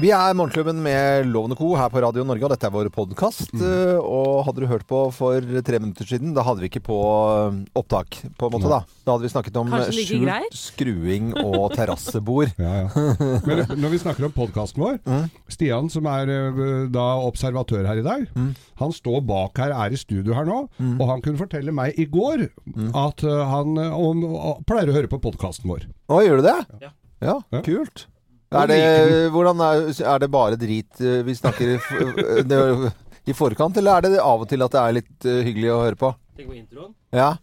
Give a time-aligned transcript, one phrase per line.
[0.00, 1.66] Vi er Morgenklubben med Loven og Co.
[1.76, 3.50] her på Radio Norge, og dette er vår podkast.
[3.58, 7.58] Og hadde du hørt på for tre minutter siden, da hadde vi ikke på eh,
[7.76, 8.78] opptak, på en måte, da.
[9.04, 10.56] Da hadde vi snakket om skjult greit?
[10.56, 12.54] skruing og terrassebord.
[12.62, 13.08] Ja, ja.
[13.44, 15.00] Men når vi snakker om podkasten vår
[15.52, 16.62] Stian, som er eh,
[16.94, 18.24] da observatør her i dag,
[18.80, 20.62] han står bak her, er i studio her nå,
[20.96, 22.46] og han kunne fortelle meg i går
[22.94, 24.24] at eh, han eh, om,
[24.70, 25.90] pleier å høre på podkasten vår.
[26.08, 26.56] Å, gjør du det?
[26.86, 26.94] Ja.
[27.20, 27.60] Ja, Ja.
[27.66, 28.06] kult.
[28.50, 28.78] Er det,
[29.30, 32.90] hvordan er, er det bare drit eh, vi snakker i,
[33.30, 35.78] i forkant, eller er det av og til at det er litt eh, hyggelig å
[35.84, 36.10] høre på?
[36.34, 36.90] Tenk på introen.
[37.14, 37.36] Ja,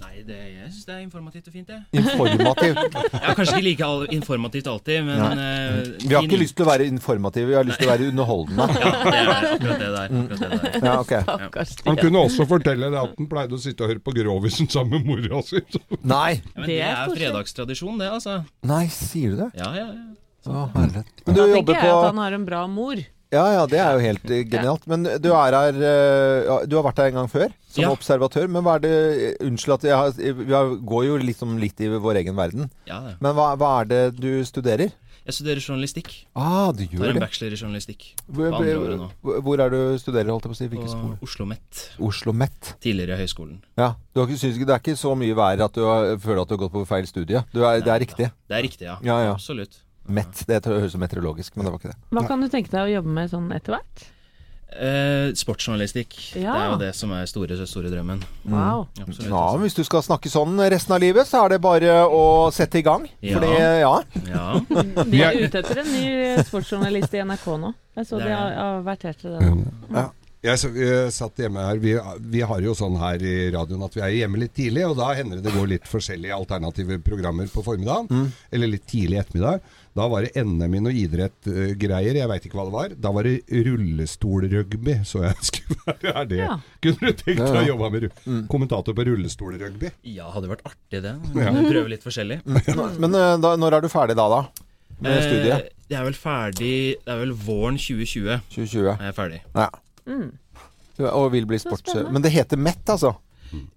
[0.00, 1.82] Nei, det, jeg syns det er informativt og fint, jeg.
[2.00, 2.96] Informativt?
[3.24, 6.88] Ja, kanskje ikke like informativt alltid, men uh, Vi har ikke lyst til å være
[6.90, 8.66] informative, vi har lyst til å være underholdende.
[8.74, 10.16] Ja, det er akkurat det der.
[10.22, 10.80] Akkurat det der.
[10.80, 11.14] Ja, ok.
[11.28, 14.70] Stakkars Han kunne også fortelle det at han pleide å sitte og høre på Grovisen
[14.72, 15.62] sammen med mora si.
[16.02, 18.40] Nei, Ja, men Det det er fredagstradisjon, det, altså.
[18.66, 19.50] nei, sier du det?
[19.60, 20.23] Ja, ja, ja.
[20.46, 21.06] Å, herlighet.
[21.26, 22.96] Men du Da tenker jeg at han har en bra mor.
[23.34, 24.84] Ja, ja, det er jo helt eh, genialt.
[24.86, 27.90] Men du er her eh, Du har vært her en gang før, som Ja.
[27.90, 28.46] observatør.
[28.48, 32.36] Men hva er det Unnskyld at har Vi går jo liksom litt i vår egen
[32.36, 32.70] verden.
[32.86, 33.16] ja det.
[33.20, 34.92] Men hva, hva er det du studerer?
[35.24, 36.26] Jeg studerer journalistikk.
[36.36, 39.06] Ah, du Tar en bachelor i journalistikk Hvor, på andre året nå.
[39.40, 40.68] hvor- er du studerer, holdt jeg på å si?
[40.68, 41.16] Hvilken skole?
[41.24, 41.90] Oslo Met.
[41.98, 42.74] Oslo Met.
[42.84, 43.62] Tidligere høyskolen.
[43.78, 43.94] Ja.
[44.12, 46.42] Du har ikke, synes ikke, det er ikke så mye verre at du har, føler
[46.42, 47.40] at du har gått på feil studie.
[47.54, 48.30] Du er, det er riktig.
[48.48, 48.98] Det er riktig, ja.
[49.02, 49.32] Ja, ja.
[49.32, 49.80] Absolutt.
[50.06, 50.42] Met.
[50.48, 52.00] Det høres ut som meteorologisk, men det var ikke det.
[52.12, 54.10] Hva kan du tenke deg å jobbe med sånn etter hvert?
[54.74, 56.16] Eh, sportsjournalistikk.
[56.34, 56.52] Ja.
[56.52, 58.24] Det er jo det som er store, store drømmen.
[58.50, 58.88] Wow.
[58.98, 59.28] Absolutt.
[59.28, 59.60] Ja, altså.
[59.62, 62.24] Hvis du skal snakke sånn resten av livet, så er det bare å
[62.54, 63.06] sette i gang.
[63.22, 63.38] Ja.
[63.38, 63.52] Fordi,
[63.84, 63.94] ja.
[64.32, 64.48] Ja.
[65.12, 66.04] De er ute etter en ny
[66.42, 67.70] sportsjournalist i NRK nå.
[67.94, 70.08] Jeg så Det de har, har til det nå.
[70.44, 71.94] Jeg, jeg satt hjemme her vi,
[72.34, 75.06] vi har jo sånn her i radioen at vi er hjemme litt tidlig, og da
[75.16, 78.28] hender det det går litt forskjellige alternative programmer på formiddagen.
[78.52, 79.64] Eller litt tidlig ettermiddag.
[79.94, 82.94] Da var det NM i noe idrettgreier, jeg veit ikke hva det var.
[83.06, 86.12] Da var det rullestolrugby, så jeg skulle være.
[86.14, 86.56] Er det Ja.
[86.84, 89.90] Kunne du tenkt deg Ja, å jobbe med ru- kommentator på rullestolrugby?
[90.12, 91.14] ja, hadde vært artig det.
[91.44, 91.52] Ja.
[91.56, 92.40] Prøve litt forskjellig.
[92.44, 94.42] Men eh, da, når er du ferdig da, da?
[95.00, 95.72] Med Eh, studiet?
[95.90, 96.68] Jeg er vel ferdig
[97.04, 98.92] Det er vel våren 2020 2020.
[98.94, 99.40] er jeg ferdig.
[99.56, 99.68] Ja.
[100.04, 100.28] Mm.
[100.98, 101.94] Og vil bli sports...
[102.10, 103.14] Men det heter Met, altså?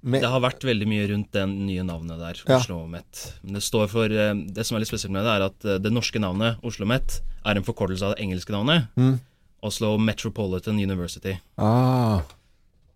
[0.01, 2.57] Med, Det har vært veldig mye rundt det nye navnet der, Ja.
[2.57, 3.23] Oslo Met.
[3.43, 5.79] Men det står for eh, Det som er litt spesielt med det, er at eh,
[5.83, 8.87] det norske navnet, Oslo Met, er en forkortelse av det engelske navnet.
[8.97, 9.19] Mm.
[9.67, 11.35] Oslo Metropolitan University.
[11.57, 12.21] Ah,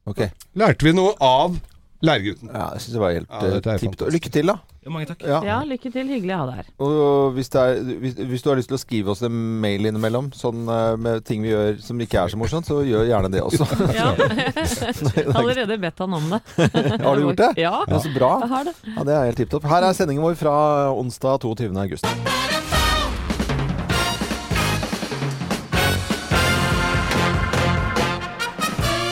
[0.10, 0.28] ok.
[0.58, 1.58] Lærte vi noe av
[2.02, 2.50] lærergutten?
[2.52, 4.04] Ja, jeg syns det var helt Ja, uh, tipp.
[4.16, 4.56] Lykke til, da.
[4.82, 5.22] Jo, mange takk.
[5.22, 5.40] Ja.
[5.46, 6.08] Ja, lykke til.
[6.10, 6.70] Hyggelig å ha deg her.
[6.82, 9.86] Og hvis, det er, hvis, hvis du har lyst til å skrive oss en mail
[9.86, 13.30] innimellom sånn, eh, med ting vi gjør som ikke er så morsomt, så gjør gjerne
[13.34, 13.68] det også.
[14.02, 14.10] Ja.
[15.40, 16.42] Allerede bedt han om det.
[16.58, 17.52] Har du gjort det?
[17.62, 18.34] Ja, Ja, så bra.
[18.42, 18.76] jeg har det.
[18.96, 19.70] Ja, Det er helt tipp topp.
[19.70, 20.56] Her er sendingen vår fra
[20.98, 21.70] onsdag 22.
[21.86, 22.61] august.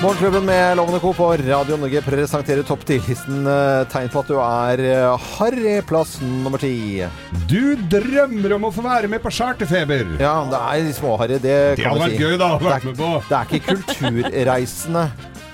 [0.02, 1.14] Morgenklubben med Lovende Co.
[1.14, 6.14] på Radio Norge presenterer topp 10-listen eh, tegn på at du er eh, harry plass
[6.24, 7.04] nummer ti.
[7.52, 10.16] Du drømmer om å få være med på Charterfeber!
[10.24, 12.22] Ja, det er småharry, det Det kan vært si.
[12.24, 12.54] gøy, da.
[12.56, 12.88] å Det er,
[13.28, 15.04] det er ikke kulturreisende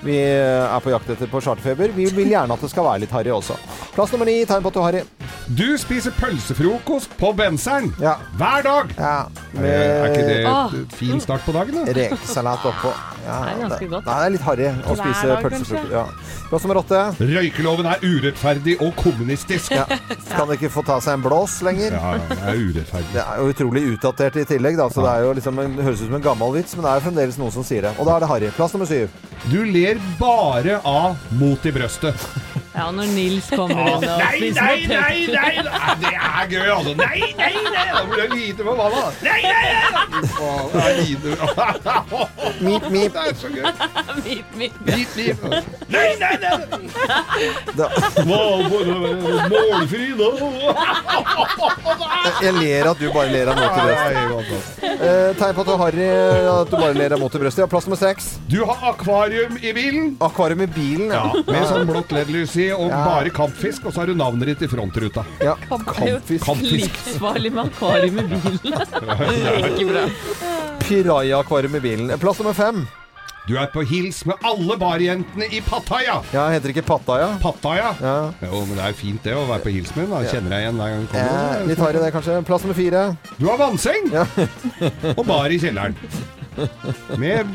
[0.06, 1.92] vi er på jakt etter på charterfeber.
[1.96, 3.56] Vi vil gjerne at det skal være litt harry også.
[3.96, 5.04] Plass nummer ni, tegn på at du er harry.
[5.46, 8.16] Du spiser pølsefrokost på Benseren Ja.
[8.38, 8.94] hver dag!
[8.98, 9.16] ja.
[9.56, 11.92] Er, er ikke det et fin start på dagen, da?
[11.96, 12.90] Rekesalat oppå.
[13.26, 14.04] Ja, Det er ganske godt.
[14.06, 15.94] Nei, det er litt harry å Hver spise dag, pølsefrokost.
[15.94, 16.02] Ja.
[16.50, 16.98] Plass nummer åtte.
[17.30, 19.72] Røykeloven er urettferdig og kommunistisk.
[19.74, 19.86] Ja.
[20.34, 21.96] Kan ikke få ta seg en blås lenger.
[21.96, 23.08] Ja, det er urettferdig.
[23.16, 26.02] Det er jo utrolig utdatert i tillegg, da, så det er jo liksom, det høres
[26.04, 27.94] ut som en gammel vits, men det er jo fremdeles noen som sier det.
[27.98, 28.52] Og da er det harry.
[28.58, 29.16] Plass nummer syv.
[29.50, 32.26] Du ler bare av mot i brøstet.
[32.76, 36.66] Ja, når Nils kommer inn og Nei, spiser nei, nei, nei, nei, det er gøy,
[36.74, 36.92] altså.
[37.00, 39.82] Nei, nei, nei, da blir det lite på vann, da Nei, nei, nei.
[40.76, 40.94] Er.
[42.66, 43.12] Mip, mip.
[43.12, 43.64] Det er så gøy.
[44.26, 45.08] Mip, Mip, mip.
[45.16, 45.38] mip.
[45.88, 46.52] Nei, nei, nei.
[48.26, 50.28] Målfri, da.
[52.42, 54.86] jeg ler at du bare ler av mot i brøstet.
[54.96, 56.08] Eh, tegn på at du er harry,
[56.52, 57.64] at du bare ler av mot i brøstet.
[57.64, 58.24] Ja, plass nummer seks.
[58.52, 60.12] Du har akvarium i bilen.
[60.24, 61.08] Akvarium i bilen.
[61.14, 63.04] Ja, med sånn blått LED-lys i, og Ja.
[63.04, 65.24] bare kampfisk, og så har du navnet ditt i frontruta.
[65.40, 66.44] Ja, Det er jo Kampfisk.
[66.44, 66.92] Kampfisk.
[67.06, 68.60] livsfarlig med akvarium i bilen.
[69.70, 70.06] Ikke bra.
[70.86, 72.18] Piraja-akvarium i bilen.
[72.18, 72.86] Plass nummer fem.
[73.46, 76.16] Du er på hils med alle barjentene i Pattaya.
[76.34, 77.28] Ja, heter det ikke Pattaya?
[77.38, 77.92] Pattaya?
[78.02, 78.14] Ja.
[78.42, 80.08] Jo, men det er fint det å være på hils med.
[80.10, 81.36] Da kjenner jeg igjen hver gang du kommer.
[81.60, 82.40] Ja, litt harry det, kanskje.
[82.48, 83.04] Plass nummer fire.
[83.38, 84.24] Du har vannseng Ja.
[85.14, 85.94] og bar i kjelleren.
[87.22, 87.46] Med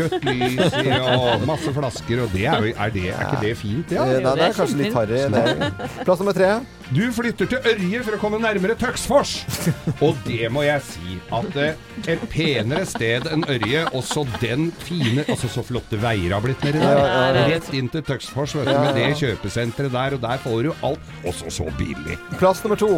[0.00, 3.54] rødt lys i og masse flasker, og det er, jo, er, det, er ikke det
[3.60, 3.94] fint?
[3.96, 4.04] Ja.
[4.04, 5.22] Eh, Nei, det det er er kanskje litt harry.
[5.30, 5.72] Det.
[6.04, 6.52] Plass nummer tre.
[6.90, 9.36] Du flytter til Ørje for å komme nærmere Tøksfors.
[10.02, 15.22] Og det må jeg si at eh, et penere sted enn Ørje, også den fine
[15.30, 17.38] Altså så flotte veier har blitt nedi der.
[17.52, 21.12] Rett inn til Tøksfors vet du, med det kjøpesenteret der, og der får du alt.
[21.30, 22.16] Også så billig.
[22.40, 22.90] Plass nummer to.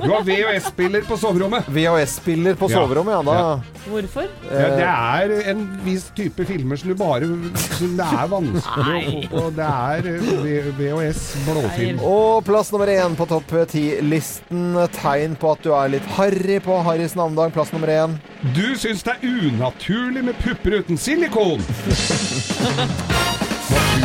[0.00, 1.68] Du har VHS-spiller på soverommet.
[1.76, 2.80] VHS-spiller på Ja.
[2.80, 3.22] soverommet, ja.
[3.26, 3.82] Da.
[3.90, 4.26] Hvorfor?
[4.48, 7.28] Ja, det er en viss type filmer som du bare
[7.76, 9.44] som Det er vanskelig å få.
[9.56, 12.02] Det er eh, VHS blåfilm.
[12.06, 14.76] Og plass nummer én på topp ti-listen.
[14.98, 17.54] Tegn på at du er litt harry på Harrys navnedag.
[17.56, 18.18] Plass nummer én.
[18.56, 21.64] Du syns det er unaturlig med pupper uten silikon.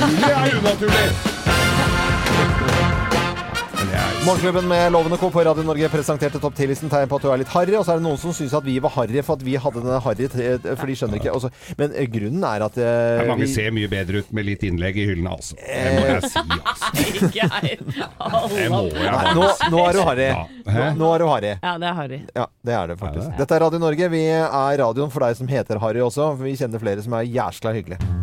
[0.02, 1.41] Naturlig er unaturlig.
[4.26, 5.32] Morgenklubben med Lovende Co.
[5.32, 7.74] på Radio Norge presenterte topp 10-listen tegn på at du er litt harry.
[7.74, 9.82] Og så er det noen som syns at vi var harry for at vi hadde
[9.82, 11.34] denne harry For de skjønner ikke.
[11.34, 14.68] Også, men eh, grunnen er at eh, mange vi, ser mye bedre ut med litt
[14.68, 15.58] innlegg i hyllene, altså.
[15.58, 16.92] Det må jeg si, altså.
[17.08, 17.82] Ikke jeg.
[17.90, 20.30] Det må jeg Nei, nå, nå er du harry.
[20.30, 20.46] Ja.
[20.70, 20.78] Hæ?
[20.78, 21.58] Nå, nå er du harry.
[21.58, 22.24] Ja, det er Harry.
[22.38, 23.26] Ja, det er det faktisk.
[23.26, 23.42] Er det?
[23.42, 24.14] Dette er Radio Norge.
[24.14, 26.36] Vi er radioen for deg som heter Harry også.
[26.38, 28.14] For vi kjenner flere som er jæskla hyggelige.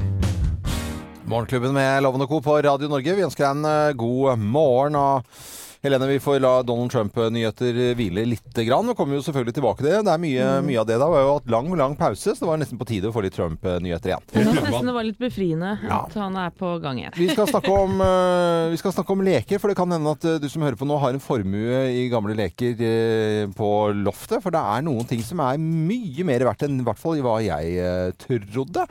[1.28, 2.44] Morgenklubben med Loven og Co.
[2.46, 3.18] på Radio Norge.
[3.18, 4.94] Vi ønsker deg en eh, god morgen.
[4.94, 8.46] og Helene, vi får la Donald Trump-nyheter hvile litt.
[8.66, 8.88] Grann.
[8.88, 9.98] Vi kommer jo selvfølgelig tilbake til det.
[10.08, 10.96] Det er mye, mye av det.
[10.98, 11.06] da.
[11.06, 13.22] Vi har jo hatt lang, lang pause, så det var nesten på tide å få
[13.22, 14.24] litt Trump-nyheter igjen.
[14.34, 17.14] Jeg syns nesten det var litt befriende at han er på gang igjen.
[17.14, 20.40] Vi skal, om, eh, vi skal snakke om leker, for det kan hende at eh,
[20.42, 23.70] du som hører på nå har en formue i gamle leker eh, på
[24.00, 24.42] loftet.
[24.42, 27.36] For det er noen ting som er mye mer verdt enn i hvert fall hva
[27.44, 28.88] jeg trodde.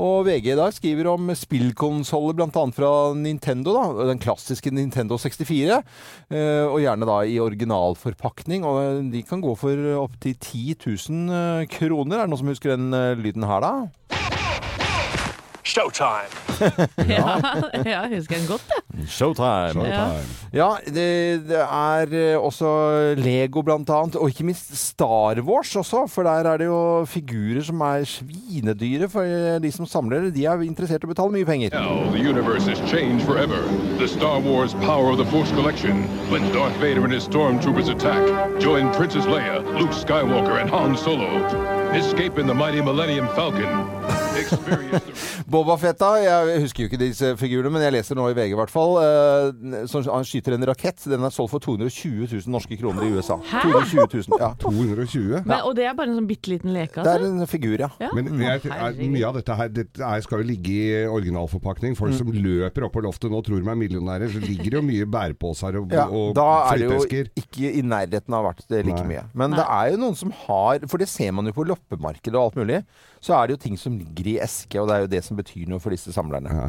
[0.00, 2.64] Og VG i dag skriver om spillkonsoller bl.a.
[2.72, 3.76] fra Nintendo.
[3.76, 5.82] da, Den klassiske Nintendo 64.
[6.40, 8.64] eh, Og gjerne da i originalforpakning.
[8.66, 12.18] Og eh, de kan gå for opptil 10 000 eh, kroner.
[12.18, 13.74] Er det noen som husker den eh, lyden her, da?
[15.70, 16.30] Showtime.
[17.08, 17.38] Ja,
[17.86, 19.06] jeg husker den godt, jeg.
[19.08, 19.84] Showtime.
[19.86, 20.06] Ja.
[20.52, 21.04] Ja, det,
[21.48, 26.48] det er eh, også Lego blant annet, og ikke minst Star Wars også, for der
[26.50, 30.26] er det jo figurer som er svinedyre for eh, de som samler.
[30.26, 30.34] det.
[30.34, 31.70] De er interessert i å betale mye penger.
[31.72, 33.62] Now, the universe has changed forever.
[34.02, 36.02] The Star Wars Power of the Force collection.
[36.34, 38.26] When Darth Vader and his stormtroopers attack,
[38.60, 41.30] join Princess Leia, Luke Skywalker, and Han Solo.
[41.94, 44.29] Escape in the mighty Millennium Falcon.
[45.50, 48.58] Boba Fetta, jeg husker jo ikke disse figurene, men jeg leser nå i VG i
[48.58, 48.96] hvert fall.
[49.02, 51.04] eh, han skyter en rakett.
[51.10, 53.38] Den er solgt for 220 000 norske kroner i USA.
[53.50, 53.62] Hæ?
[53.66, 54.50] 220 000, ja.
[54.62, 55.42] 220?
[55.44, 57.32] Men, og det er bare en sånn bitte liten leke, Det er altså?
[57.44, 57.90] en figur, ja.
[58.02, 58.10] Ja.
[58.16, 61.96] Men jeg, jeg, mye av dette her dette er, skal jo ligge i originalforpakning.
[61.98, 64.30] Folk som løper opp på loftet nå tror de er millionærer.
[64.32, 67.82] Så ligger det jo mye bærepåser og, Ja, og da er det jo ikke i
[67.86, 69.16] nærheten av verdt det like Nei.
[69.16, 69.24] mye.
[69.34, 72.50] Men det er jo noen som har For det ser man jo på loppemarkedet og
[72.50, 72.82] alt mulig.
[73.20, 75.36] Så er det jo ting som ligger i eske, og det er jo det som
[75.36, 76.48] betyr noe for disse samlerne.
[76.48, 76.68] Ja.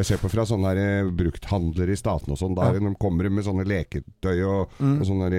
[0.00, 2.54] Jeg ser på fra sånne her, eh, brukthandlere i staten og sånn.
[2.56, 4.94] Der de kommer med sånne leketøy og, Mm.
[5.00, 5.36] og sånne her,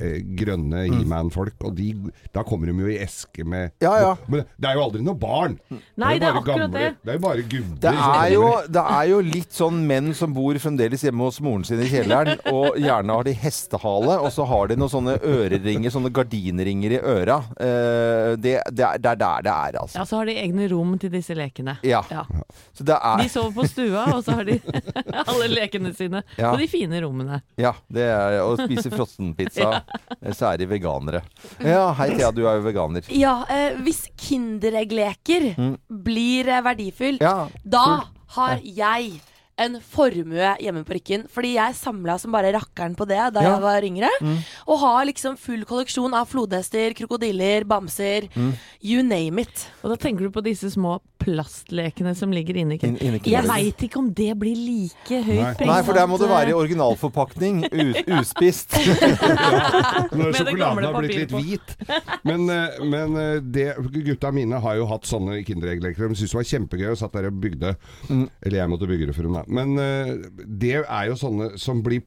[0.00, 1.54] eh, grønne He-Man-folk.
[1.68, 1.90] Og de,
[2.32, 4.14] da kommer de jo i eske med Ja, ja.
[4.28, 5.58] Men det er jo aldri noe barn!
[5.96, 6.96] Nei, det er bare akkurat gamle- det.
[7.04, 7.80] Det er jo bare gubber.
[7.80, 11.64] Det er, jo, det er jo litt sånn menn som bor fremdeles hjemme hos moren
[11.64, 15.90] sin i kjelleren, og gjerne har de hestehale, og så har de noen sånne øreringer,
[15.92, 17.38] sånne gardinringer i øra.
[17.60, 19.98] Eh, det, det, er, det er der det er, altså.
[19.98, 21.74] Ja, så har de egne rom til disse lekene.
[21.82, 22.04] Ja.
[22.10, 22.22] Ja.
[22.72, 24.60] Så det De er sover på stua, og så har de
[25.26, 26.52] alle lekene sine Ja.
[26.52, 27.40] på de fine rommene.
[27.58, 29.82] Ja, det er og spiser frossenpizza.
[30.36, 31.22] Så er de veganere.
[31.62, 33.02] Ja, hei Thea, du er jo veganer.
[33.10, 35.50] Ja, eh, hvis Kinderegg-leker
[35.88, 37.84] blir eh, verdifull, Ja, da
[38.36, 39.20] har jeg
[39.58, 41.26] en formue hjemme på Rykken.
[41.32, 43.54] Fordi jeg samla som bare rakkeren på det da Ja.
[43.54, 44.10] jeg var yngre.
[44.68, 48.28] Og har liksom full kolleksjon av flodhester, krokodiller, bamser.
[48.82, 49.68] You name it.
[49.82, 53.82] Og da tenker du på disse små plastlekene som ligger inni inn, inni Jeg veit
[53.86, 55.52] ikke om det blir like høyt Nei.
[55.58, 57.64] pris Nei, for der må det være i originalforpakning.
[57.66, 58.76] Us, uspist.
[60.18, 61.74] Når sjokoladen har blitt litt hvit.
[62.28, 63.66] Men, eh, men eh, det,
[64.06, 66.08] gutta mine har jo hatt sånne Kinderegg-leker.
[66.10, 67.74] De syntes det var kjempegøy og satt der og bygde.
[68.10, 69.44] Eller jeg måtte bygge det for dem, da.
[69.46, 70.12] Men eh,
[70.46, 72.02] det er jo sånne som blir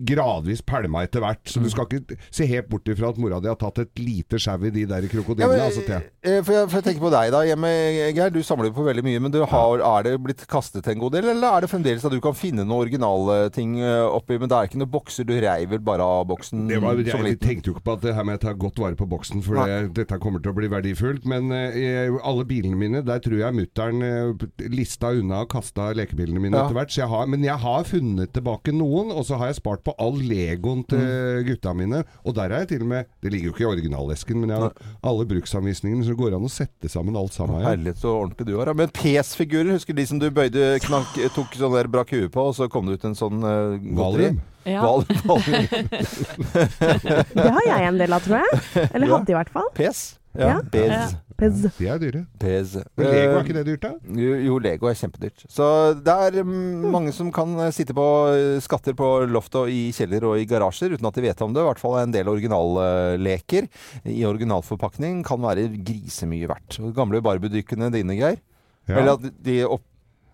[0.00, 1.42] gradvis pælma etter hvert.
[1.50, 4.38] Så du skal ikke se helt bort ifra at mora di har tatt et lite
[4.40, 5.56] sjau i de der Ja, krokodillene.
[5.56, 5.82] men, altså,
[6.24, 7.70] eh, for, jeg, for jeg tenker på deg da hjemme,
[8.16, 8.30] Geir.
[8.34, 9.20] Du samler jo på veldig mye.
[9.20, 12.12] Men du har, er det blitt kastet en god del, eller er det fremdeles at
[12.14, 14.38] du kan finne noen originalting ting oppi?
[14.40, 15.24] Men det er ikke noen bokser.
[15.28, 18.14] Du reiver bare av boksen Det var, jeg, jeg tenkte jo ikke på at det
[18.16, 20.70] her med å ta godt vare på boksen, for det, dette kommer til å bli
[20.72, 21.26] verdifullt.
[21.28, 26.40] Men jeg, alle bilene mine, der tror jeg mutter'n eh, lista unna og kasta lekebilene
[26.42, 26.64] mine Ja.
[26.66, 26.90] etter hvert.
[26.94, 29.82] Så jeg har, men jeg har funnet tilbake noen, og så har har jeg spart
[29.86, 32.02] på all legoen til gutta mine.
[32.24, 34.62] Og der er jeg til og med Det ligger jo ikke i originalesken, men jeg
[34.62, 34.72] har
[35.10, 37.60] alle bruksanvisningene, så det går an å sette sammen alt sammen.
[37.60, 37.72] Ja.
[37.74, 38.72] Herlig så ordentlig du har.
[38.78, 42.56] Men PS-figurer, husker de som du bøyde, knank, tok sånn der brakk huet på, og
[42.56, 44.32] så kom det ut en sånn uh, godteri?
[44.68, 44.82] Ja.
[44.84, 45.40] Val, val.
[47.34, 48.88] Det har jeg en del av, tror jeg.
[48.92, 49.16] Eller Ja.
[49.16, 49.70] hadde i hvert fall.
[49.74, 50.19] PS.
[50.38, 51.16] Ja, Bez.
[51.40, 51.62] Bez.
[51.78, 52.20] De er dyre.
[52.38, 52.74] Bez.
[52.98, 53.90] Men Lego er Eh, ikke det dyrt, da?
[54.20, 55.42] Jo, jo, Lego er kjempedyrt.
[55.50, 55.66] Så
[56.06, 58.04] det er mm, mange som kan eh, sitte på
[58.36, 61.54] eh, skatter på loftet og i kjeller og i garasjer uten at de vet om
[61.56, 61.64] det.
[61.64, 63.66] I hvert fall en del originalleker
[64.06, 66.78] i originalforpakning kan være grisemye verdt.
[66.78, 68.38] De Gamle Barbie-dykkene dine, Geir.
[68.86, 69.00] Ja.
[69.00, 69.82] Eller at de opp...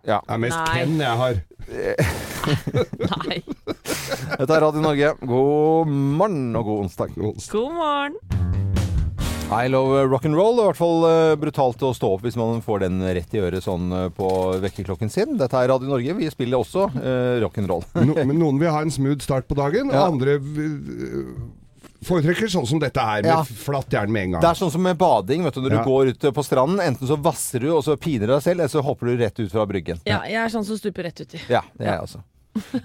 [0.06, 0.20] Ja.
[0.22, 0.74] Det er mest Nei.
[0.76, 1.40] Ken jeg har.
[3.26, 3.40] Nei.
[4.36, 5.14] Dette er Radio Norge.
[5.26, 7.16] God morgen og god onsdag.
[7.16, 8.65] God morgen.
[9.50, 10.58] I love rock'n'roll.
[10.58, 13.62] I hvert fall eh, brutalt å stå opp hvis man får den rett i øret
[13.64, 14.28] sånn eh, på
[14.64, 15.36] vekkerklokken sin.
[15.38, 16.16] Dette er Radio Norge.
[16.18, 17.84] Vi spiller også uh, rock'n'roll.
[18.08, 20.02] No, men noen vil ha en smooth start på dagen, Ja.
[20.08, 20.36] og andre
[22.06, 23.40] foretrekker sånn som dette her, med Ja.
[23.46, 24.42] flatt jern med en gang.
[24.44, 25.46] Det er sånn som med bading.
[25.46, 25.82] vet du, Når Ja.
[25.82, 28.68] du går ut på stranden, enten så vasser du og så piner deg selv, eller
[28.74, 30.02] så hopper du rett ut fra bryggen.
[30.06, 31.38] Ja, jeg er sånn som stuper rett uti.
[31.48, 32.22] Ja, det er jeg altså.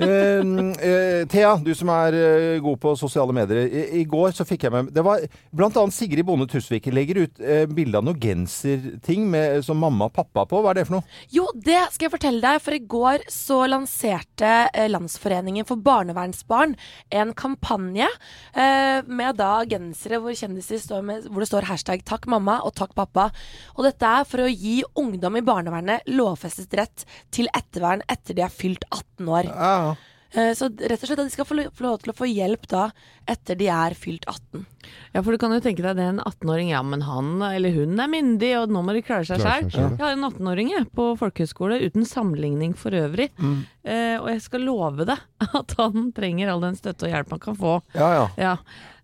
[0.02, 0.42] Eh,
[0.88, 3.68] eh, Thea, du som er eh, god på sosiale medier.
[3.68, 7.42] I, I går så fikk jeg med Det var annet Sigrid Bonde Tusvik legger ut
[7.42, 10.62] eh, bilde av noen genserting med, som mamma og pappa på.
[10.62, 11.20] Hva er det for noe?
[11.34, 16.76] Jo, det skal jeg fortelle deg, for i går så lanserte eh, Landsforeningen for barnevernsbarn
[17.22, 22.28] en kampanje eh, med da gensere hvor kjendiser står med, hvor det står hashtag 'takk
[22.32, 23.30] mamma' og 'takk pappa'.
[23.78, 28.46] Og dette er for å gi ungdom i barnevernet lovfestet rett til ettervern etter de
[28.46, 29.52] er fylt 18 år.
[29.62, 29.94] Ja,
[30.32, 32.86] Eh, så rett og slett at de skal få, lov til å få hjelp da
[33.30, 34.64] etter de er fylt 18.
[35.12, 36.72] Ja, for du kan jo tenke deg det er en 18-åring.
[36.72, 39.68] Ja, men han eller hun er myndig, og nå må de klare seg sjøl.
[39.74, 39.98] selv.
[40.00, 43.28] Jeg har en 18-åring jeg, på folkehøyskole uten sammenligning for øvrig.
[43.84, 45.20] Eh, og jeg skal love deg
[45.62, 47.78] at han trenger all den støtte og hjelp han kan få.
[47.98, 48.12] ja.
[48.16, 48.26] ja.
[48.42, 48.56] Ja,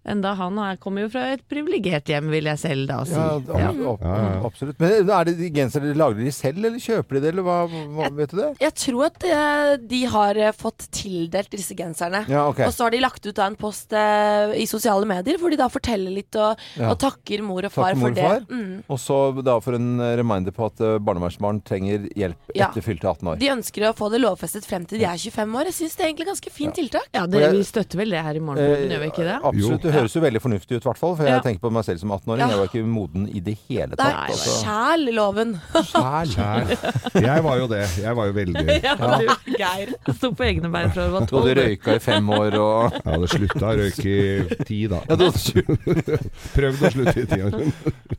[0.08, 3.12] Enda han er, kommer jo fra et privilegert hjem, vil jeg selv da si.
[3.14, 3.70] Ja, Ja.
[3.70, 4.80] ab- ab- absolutt.
[4.80, 8.08] Men er det de gensere lager de selv, eller kjøper de det, eller hva, hva
[8.16, 8.48] vet du det?
[8.64, 12.24] Jeg tror at eh, de har eh, fått tildelt disse genserne.
[12.32, 12.66] Ja, okay.
[12.68, 15.58] Og så har de lagt ut da en post eh, i sosiale medier hvor de
[15.60, 16.92] da forteller litt og, Ja.
[16.94, 18.24] og takker mor og far Takker mor for og det.
[18.24, 18.42] far.
[18.56, 18.84] Mm.
[18.90, 22.70] Og så da for en reminder på at barnevernsbarn trenger hjelp Ja.
[22.72, 23.40] etter fylte 18 år.
[23.40, 25.66] De ønsker å få det lovfestet frem til de er 25 år.
[25.72, 27.08] Jeg syns det er egentlig ganske fint tiltak.
[27.14, 29.38] Ja, det, jeg- Vi støtter vel det her i morgen, gjør vi ikke det?
[29.44, 29.84] Absolutt.
[29.98, 31.16] Høres jo veldig fornuftig ut, i hvert fall.
[31.18, 31.42] For jeg Ja.
[31.46, 32.40] tenker på meg selv som 18-åring.
[32.40, 32.48] Ja.
[32.54, 34.08] Jeg var ikke moden i det hele tatt.
[34.08, 34.56] er altså.
[34.64, 35.56] sjæl loven.
[35.74, 36.34] Sjæl.
[36.38, 37.22] Kjær.
[37.28, 37.84] Jeg var jo det.
[38.02, 39.94] Jeg var jo veldig Ja, du, Geir.
[40.18, 42.94] Sto på egne bein fra du var Du Og du røyka i fem år og
[42.94, 45.02] Jeg hadde slutta å røyke i ti, da.
[45.10, 46.18] ja, du hadde
[46.58, 47.58] Prøvd å slutte i ti år.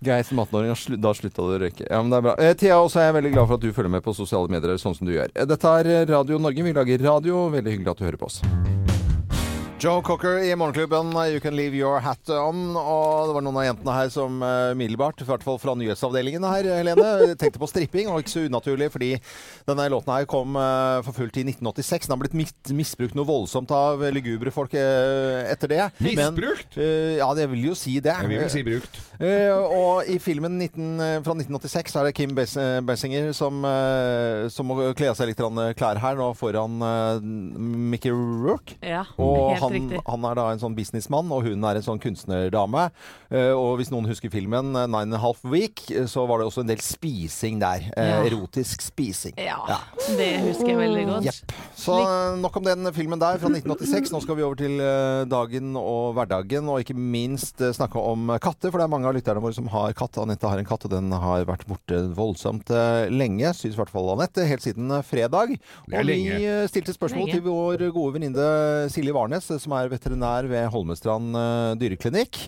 [0.04, 1.86] Geir som 18-åring, da slutta du å røyke.
[1.90, 2.34] Ja, men det er bra.
[2.38, 4.78] Eh, Thea, også er jeg veldig glad for at du følger med på sosiale medier
[4.80, 5.32] sånn som du gjør.
[5.34, 6.62] Eh, Dette er Radio Norge.
[6.68, 7.46] Vi lager radio.
[7.54, 8.42] Veldig hyggelig at du hører på oss.
[9.78, 12.74] Joe Cocker i Morgenklubben, You Can Leave Your Hat On.
[12.74, 16.42] Og det var noen av jentene her som uh, umiddelbart, i hvert fall fra nyhetsavdelingen
[16.50, 18.08] her, Helene, tenkte på stripping.
[18.10, 19.12] Og ikke så unaturlig, fordi
[19.68, 22.08] denne låten her kom eh, for fullt i 1986.
[22.08, 25.80] Den har blitt mis misbrukt noe voldsomt av lugubre folk etter det.
[26.02, 26.74] Misbrukt?
[26.80, 28.16] eh, ja, det vil jo si det.
[28.16, 28.98] Jeg vil vel si brukt.
[29.20, 33.62] Eh, og i filmen 19, eh, fra 1986 så er det Kim Bessinger som,
[34.50, 35.44] som må kle av seg litt
[35.78, 36.82] klær her nå foran
[37.92, 38.74] Mickey Rourke.
[38.82, 42.00] Ja, Og helt han, han er da en sånn businessmann, og hun er en sånn
[42.02, 42.88] kunstnerdame.
[43.28, 46.40] Eh, og hvis noen husker filmen eh, Nine and a Half Week, eh, så var
[46.40, 47.88] det også en del spising der.
[47.92, 48.22] Ja.
[48.28, 49.36] Erotisk spising.
[49.40, 49.80] Ja,
[50.16, 51.28] det husker jeg veldig godt.
[51.28, 51.54] Jepp.
[51.78, 51.98] Så
[52.40, 54.12] nok om den filmen der fra 1986.
[54.14, 54.80] Nå skal vi over til
[55.28, 58.72] dagen og hverdagen, og ikke minst snakke om katter.
[58.72, 60.18] For det er mange av lytterne våre som har katt.
[60.22, 62.72] Anette har en katt, og den har vært borte voldsomt
[63.12, 63.52] lenge.
[63.56, 64.46] Syns i hvert fall Anette.
[64.48, 65.54] Helt siden fredag.
[65.88, 66.18] Og vi
[66.70, 67.38] stilte spørsmål Lenge.
[67.38, 68.48] til vår gode venninne
[68.92, 72.46] Silje Warnes, som er veterinær ved Holmestrand eh, dyreklinikk.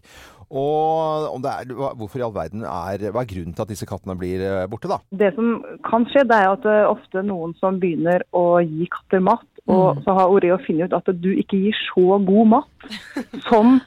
[0.50, 3.87] Og om det er, hvorfor i all verden er Hva er grunnen til at disse
[3.87, 4.99] kattene blir eh, borte, da?
[5.14, 8.88] Det som kan skje, det er at det er ofte noen som begynner å gi
[8.90, 12.90] katter mat, og så har Oreo funnet ut at du ikke gir så god mat
[13.49, 13.79] som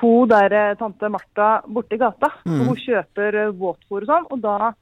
[0.00, 2.30] hun der eh, tante Martha borti gata.
[2.44, 4.74] Hun kjøper eh, våtfôr og sånn, og da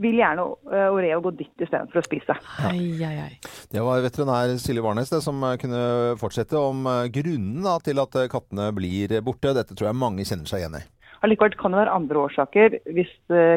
[0.00, 2.36] vil gjerne eh, Oreo gå dit istedenfor å spise.
[2.68, 3.54] Ai, ai, ai.
[3.72, 5.80] Det var veterinær Silje Warnes det, som eh, kunne
[6.20, 9.54] fortsette om eh, grunnen da, til at kattene blir borte.
[9.56, 10.84] Dette tror jeg mange kjenner seg igjen i.
[11.24, 12.76] Allikevel kan det være andre årsaker.
[12.92, 13.12] Hvis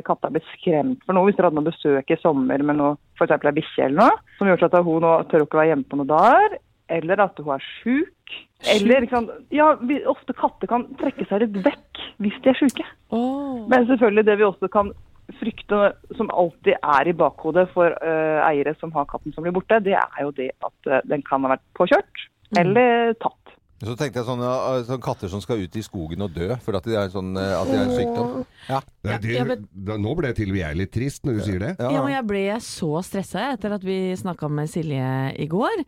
[0.07, 2.95] katta er blitt skremt for noe, hvis dere hadde noe besøk i sommer med noe,
[3.19, 3.35] f.eks.
[3.35, 6.09] ei bikkje eller noe, som gjør at hun nå tør ikke være hjemme på noen
[6.09, 6.55] dager,
[6.95, 8.37] eller at hun er sjuk.
[8.71, 9.05] Eller?
[9.53, 12.87] Ja, vi, ofte katter kan trekke seg litt vekk hvis de er sjuke.
[13.15, 13.67] Oh.
[13.71, 14.91] Men selvfølgelig det vi også kan
[15.37, 19.77] frykte, som alltid er i bakhodet for uh, eiere som har katten som blir borte,
[19.85, 22.25] det er jo det at uh, den kan ha vært påkjørt.
[22.57, 23.35] eller tatt.
[23.79, 26.75] Så tenkte jeg sånne, eh, sånne katter som skal ut i skogen og dø for
[26.75, 28.33] at de er sånn at de er en sykdom.
[28.67, 28.79] Ja.
[29.05, 31.59] Det, det, Ja, men- nå ble til og med jeg litt trist når du sier
[31.63, 31.71] det.
[31.79, 35.85] Ja, men jeg ble så stressa etter at vi snakka med Silje i går.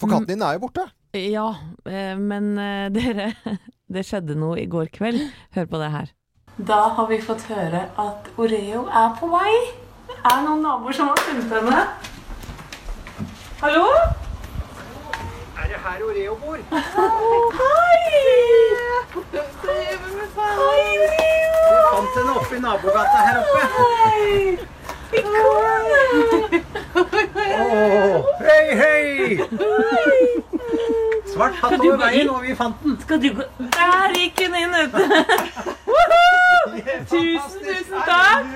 [0.00, 0.86] For katten din er jo borte.
[1.20, 1.50] Ja,
[1.84, 2.54] men
[2.96, 3.34] dere
[3.92, 5.20] Det skjedde noe i går kveld.
[5.52, 6.14] Hør på det her.
[6.58, 9.54] Da har vi fått høre at Oreo er på vei.
[10.06, 11.80] Det er noen naboer som har funnet henne.
[13.58, 13.88] Hallo?
[15.58, 16.58] Er det her Oreo bor?
[16.70, 16.86] Hei!
[19.64, 21.42] Hei, Oreo!
[21.64, 23.60] Vi Fant henne oppe i nabogata her oppe.
[23.74, 24.58] Hei!
[27.64, 29.04] Åh, hei, hei!
[31.34, 32.94] Svart hatt over veien, og vi fant den.
[33.02, 33.42] Skal du gå
[33.74, 35.02] Der gikk hun inn, vet du.
[36.64, 38.46] Tusen, tusen takk!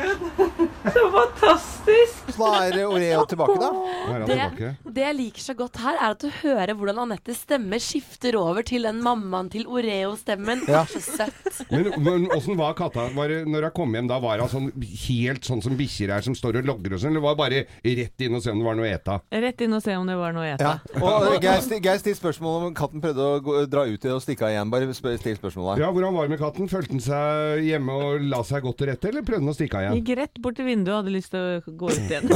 [0.95, 2.23] Så fantastisk!
[2.33, 3.69] Så da er Oreo tilbake, da.
[3.73, 4.93] Nå er han Det, tilbake.
[4.95, 8.65] det jeg liker så godt her, er at du hører hvordan Anettes stemme skifter over
[8.67, 10.63] til den mammaen til Oreo-stemmen.
[10.69, 10.85] Ja.
[10.89, 11.61] Så søtt.
[11.73, 13.09] Men, men åssen var katta?
[13.17, 14.69] Var det, når hun kom hjem, da var hun sånn,
[15.09, 17.13] helt sånn som bikkjer er, som står og logger og sånn?
[17.15, 19.19] Eller var det bare rett inn og se om det var noe å ete?
[19.49, 20.69] Rett inn og se om det var noe å ete.
[20.69, 21.03] Ja.
[21.03, 24.23] Og eh, Geir sti- Geir stilte spørsmål om katten prøvde å gå, dra ut og
[24.25, 24.73] stikke av igjen.
[24.73, 25.83] Bare spør, still spørsmålet.
[25.83, 26.71] Ja, Hvordan var det med katten?
[26.71, 29.79] Følte den seg hjemme og la seg godt til rette, eller prøvde han å stikke
[29.79, 29.99] av igjen?
[30.01, 32.31] Gikk rett bort til vinduet og hadde lyst til å gå ut igjen.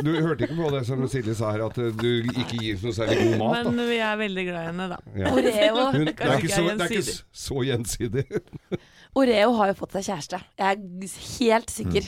[0.00, 3.18] Du hørte ikke på det som Silje sa her, at du ikke gir noe særlig
[3.20, 3.66] god mat?
[3.66, 3.86] Men da?
[3.90, 4.98] vi er veldig glad i henne, da.
[5.18, 5.32] Ja.
[5.34, 8.24] Hun, det er ikke så, det er ikke så gjensidig.
[9.18, 10.38] Oreo har jo fått seg kjæreste.
[10.60, 12.04] Jeg er helt sikker.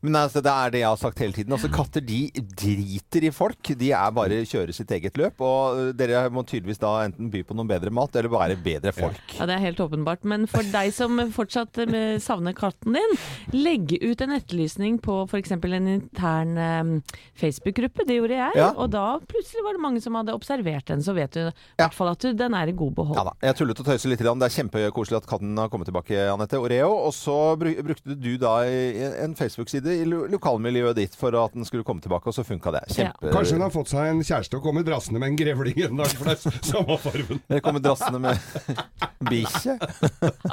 [0.00, 1.52] Men altså, det er det jeg har sagt hele tiden.
[1.52, 2.20] Altså, katter de
[2.56, 3.60] driter i folk.
[3.76, 5.42] De er bare kjører sitt eget løp.
[5.44, 8.94] Og øh, dere må tydeligvis da enten by på noen bedre mat, eller være bedre
[8.96, 9.20] folk.
[9.36, 10.24] Ja, Det er helt åpenbart.
[10.24, 13.16] Men for deg som fortsatt eh, savner katten din,
[13.52, 15.52] legg ut en etterlysning på f.eks.
[15.58, 16.94] en intern um,
[17.36, 18.06] Facebook-gruppe.
[18.08, 18.56] Det gjorde jeg.
[18.62, 18.70] Ja.
[18.80, 21.04] Og da plutselig var det mange som hadde observert den.
[21.04, 21.46] Så vet du i
[21.76, 21.84] Ja.
[21.84, 23.16] hvert fall at du, den er i god behold.
[23.20, 24.22] Ja da, Jeg tullet og tøyset litt.
[24.24, 24.40] grann.
[24.40, 26.92] Det er kjempekoselig at katten har kommet tilbake, Anette Oreo.
[27.08, 32.04] Og så brukte du da en Facebook-side i lokalmiljøet ditt for at den skulle komme
[32.04, 32.84] tilbake, og så funka det.
[32.94, 33.32] Kjempe...
[33.34, 36.14] Kanskje hun har fått seg en kjæreste og kommer drassende med en grevling en dag,
[36.14, 37.42] for det er samme fargen.
[37.50, 38.38] Eller kommer drassende med
[39.30, 39.78] bikkje.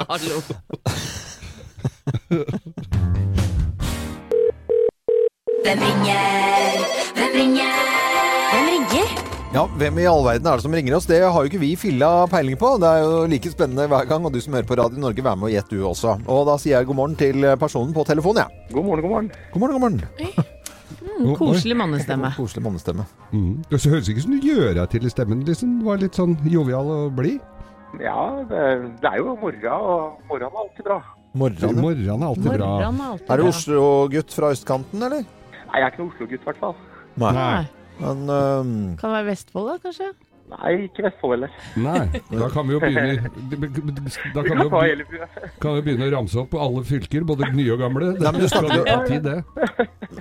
[0.08, 0.42] Hallo.
[5.64, 6.88] Hvem ringer?
[7.14, 7.93] Hvem ringer?
[9.54, 11.04] Ja, hvem i all verden er det som ringer oss?
[11.06, 12.72] Det har jo ikke vi filla peiling på.
[12.82, 14.24] Det er jo like spennende hver gang.
[14.26, 16.16] Og du som hører på Radio Norge, vær med og gjett du også.
[16.26, 18.64] Og da sier jeg god morgen til personen på telefonen, jeg.
[18.64, 18.72] Ja.
[18.74, 19.28] God morgen, god morgen.
[19.52, 20.48] God morgen, god morgen.
[21.04, 22.32] Mm, koselig mannestemme.
[22.34, 23.06] Koselig mannestemme.
[23.30, 23.52] Mm.
[23.70, 25.46] Det høres ikke ut som du gjør deg til i stemmen.
[25.46, 25.78] Liksom.
[25.78, 27.38] Du var litt sånn jovial og blid.
[28.02, 28.64] Ja, det,
[29.04, 30.98] det er jo morra, og morran er alltid bra.
[31.38, 32.72] Morran, Morgenen er alltid bra.
[32.82, 33.46] Er alltid Er du.
[33.52, 35.22] Oslo-gutt fra østkanten, eller?
[35.22, 36.78] Nei, jeg er ikke noen Oslo-gutt, i hvert fall.
[37.22, 37.83] Nei.
[38.00, 38.70] Men um...
[38.98, 40.08] Kan det være Vestfold, da, kanskje?
[40.54, 41.52] Nei, ikke Vestfold heller.
[41.80, 43.30] Nei, da kan vi jo begynne
[44.34, 45.28] Da kan vi jo
[45.62, 48.10] kan vi begynne å ramse opp alle fylker, både nye og gamle.
[48.18, 49.38] Nei, men du snakker jo tid, det.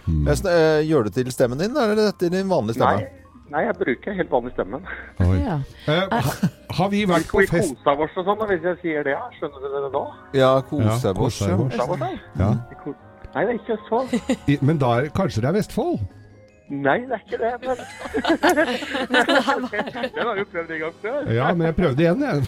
[0.07, 3.11] jeg sn- øh, gjør det til stemmen din, eller er dette din vanlige stemme?
[3.53, 4.87] nei, jeg bruker helt vanlig stemmen.
[5.19, 5.59] Ja.
[5.91, 6.31] Eh,
[6.73, 9.17] har vi vært på på vi fest kose oss og sånn, hvis jeg sier det,
[9.37, 10.03] skjønner dere det da?
[10.33, 11.13] Ja, Ja, ja.
[11.19, 12.09] Kose oss, da?
[12.39, 12.51] ja.
[13.33, 14.01] Nei, det er ikke så.
[14.47, 16.01] I, Men da er, kanskje det er Vestfold?
[16.71, 17.77] Nei, det er ikke det, men
[20.15, 21.17] Den har du jo prøvd en gang før.
[21.35, 22.35] Ja, men jeg prøvde igjen, jeg.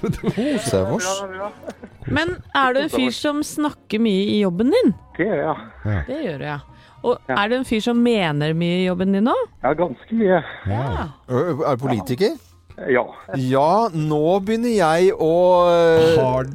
[2.15, 4.91] Men er du en fyr som snakker mye i jobben din?
[5.17, 5.55] Det gjør jeg.
[6.05, 6.59] Det gjør du, ja.
[7.05, 9.33] Og er du en fyr som mener mye i jobben din nå?
[9.63, 10.43] Ja, ganske mye.
[10.69, 10.81] Ja.
[11.29, 12.31] Er du politiker?
[12.91, 13.03] Ja.
[13.39, 15.33] Ja, nå begynner jeg å
[16.19, 16.45] Har,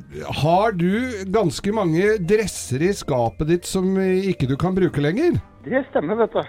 [0.43, 5.41] har du ganske mange dresser i skapet ditt som ikke du kan bruke lenger?
[5.65, 6.43] Det stemmer, vet du.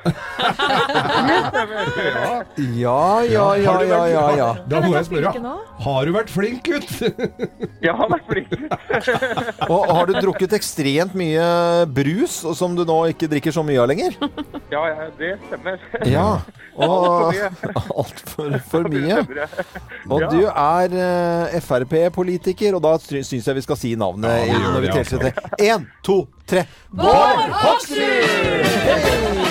[2.56, 4.48] Det Ja, ja, ja, Har ja, ja, ja.
[4.72, 5.34] Da må jeg spørre,
[5.84, 6.94] har du vært flink gutt?
[7.86, 8.54] Jeg har vært flink.
[9.74, 11.44] Og har du drukket ekstremt mye
[11.92, 14.16] brus, som du nå ikke drikker så mye av lenger?
[14.72, 15.84] Ja, ja, det stemmer.
[16.08, 16.28] Ja.
[16.80, 17.36] Og
[17.92, 19.26] altfor for mye.
[20.08, 24.86] Og du er eh, Frp-politiker, og da syns jeg vi skal si navnet Ja, når
[24.86, 25.32] vi det, teller til tre.
[25.68, 26.22] Én, to,
[26.52, 26.66] tre.
[26.92, 29.51] Bård Hoksrud!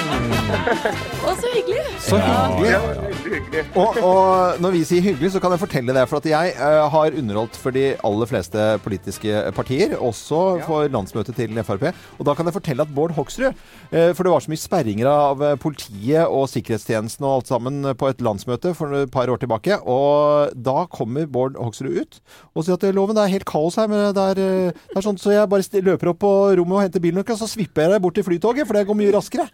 [0.50, 1.80] Å, så hyggelig!
[2.02, 2.70] Så hyggelig.
[2.70, 3.64] Ja, veldig hyggelig.
[3.78, 6.04] Og, og når vi sier hyggelig, så kan jeg fortelle det.
[6.10, 11.38] For at jeg eh, har underholdt for de aller fleste politiske partier, også for landsmøtet
[11.38, 11.86] til Frp.
[12.18, 15.10] Og da kan jeg fortelle at Bård Hoksrud eh, For det var så mye sperringer
[15.10, 19.42] av eh, politiet og sikkerhetstjenesten og alt sammen på et landsmøte for et par år
[19.42, 19.78] tilbake.
[19.86, 22.20] Og da kommer Bård Hoksrud ut
[22.54, 24.40] og sier at loven det er helt kaos her, men det er,
[24.74, 27.86] det er sånn så jeg bare løper opp på rommet og henter bilnøkkelen, så svipper
[27.86, 29.46] jeg deg bort til flytoget, for det går mye raskere.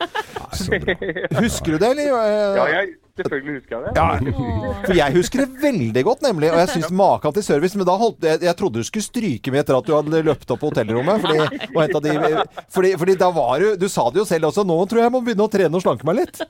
[1.44, 2.14] Husker du det, eller?
[2.56, 3.92] Ja, jeg, Selvfølgelig husker jeg det.
[3.96, 6.50] Ja, for jeg husker det veldig godt, nemlig.
[6.52, 9.54] Og jeg syns maken til service Men da holdt jeg, jeg trodde du skulle stryke
[9.54, 11.24] med etter at du hadde løpt opp på hotellrommet.
[11.24, 12.44] Fordi, og hentet de,
[12.76, 14.66] fordi, fordi da var du Du sa det jo selv også.
[14.68, 16.42] Nå tror jeg jeg må begynne å trene og slanke meg litt.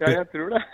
[0.00, 0.64] Ja, jeg tror det.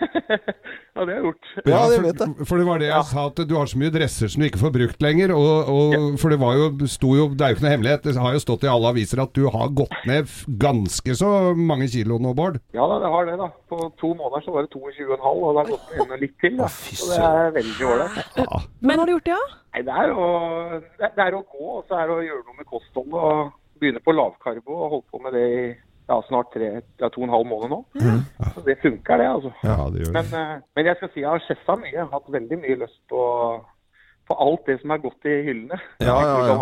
[0.91, 1.49] ja, det har jeg gjort.
[1.71, 2.33] Ja, det vet jeg.
[2.41, 4.47] For, for det var det jeg sa, at du har så mye dresser som du
[4.49, 5.31] ikke får brukt lenger.
[5.35, 8.15] Og, og, For det var jo, sto jo, det er jo ikke noe hemmelighet, det
[8.19, 10.27] har jo stått i alle aviser at du har gått ned
[10.61, 12.59] ganske så mange kilo nå, Bård.
[12.75, 13.47] Ja da, det har det, da.
[13.71, 16.57] På to måneder så var det 22,5, og det har gått enda litt til.
[16.59, 16.67] da.
[16.71, 18.43] Så det er veldig ålreit.
[18.83, 19.57] Men har du gjort det, ja?
[19.71, 20.27] Nei, det er å,
[20.99, 23.15] det, det er å gå, og så er det å gjøre noe med kostholdet.
[23.15, 25.63] og Begynne på lavkarbo og holde på med det i
[26.09, 27.81] ja, snart tre, ja, to og en halv måned nå.
[28.55, 29.51] Så det funker, det, altså.
[29.63, 30.15] Ja, det gjør det.
[30.17, 31.93] Men, eh, men jeg skal si jeg har sjeffa mye.
[31.93, 33.21] Jeg har hatt veldig mye lyst på,
[34.27, 35.79] på alt det som er godt i hyllene.
[36.03, 36.57] Ja, ja, ja.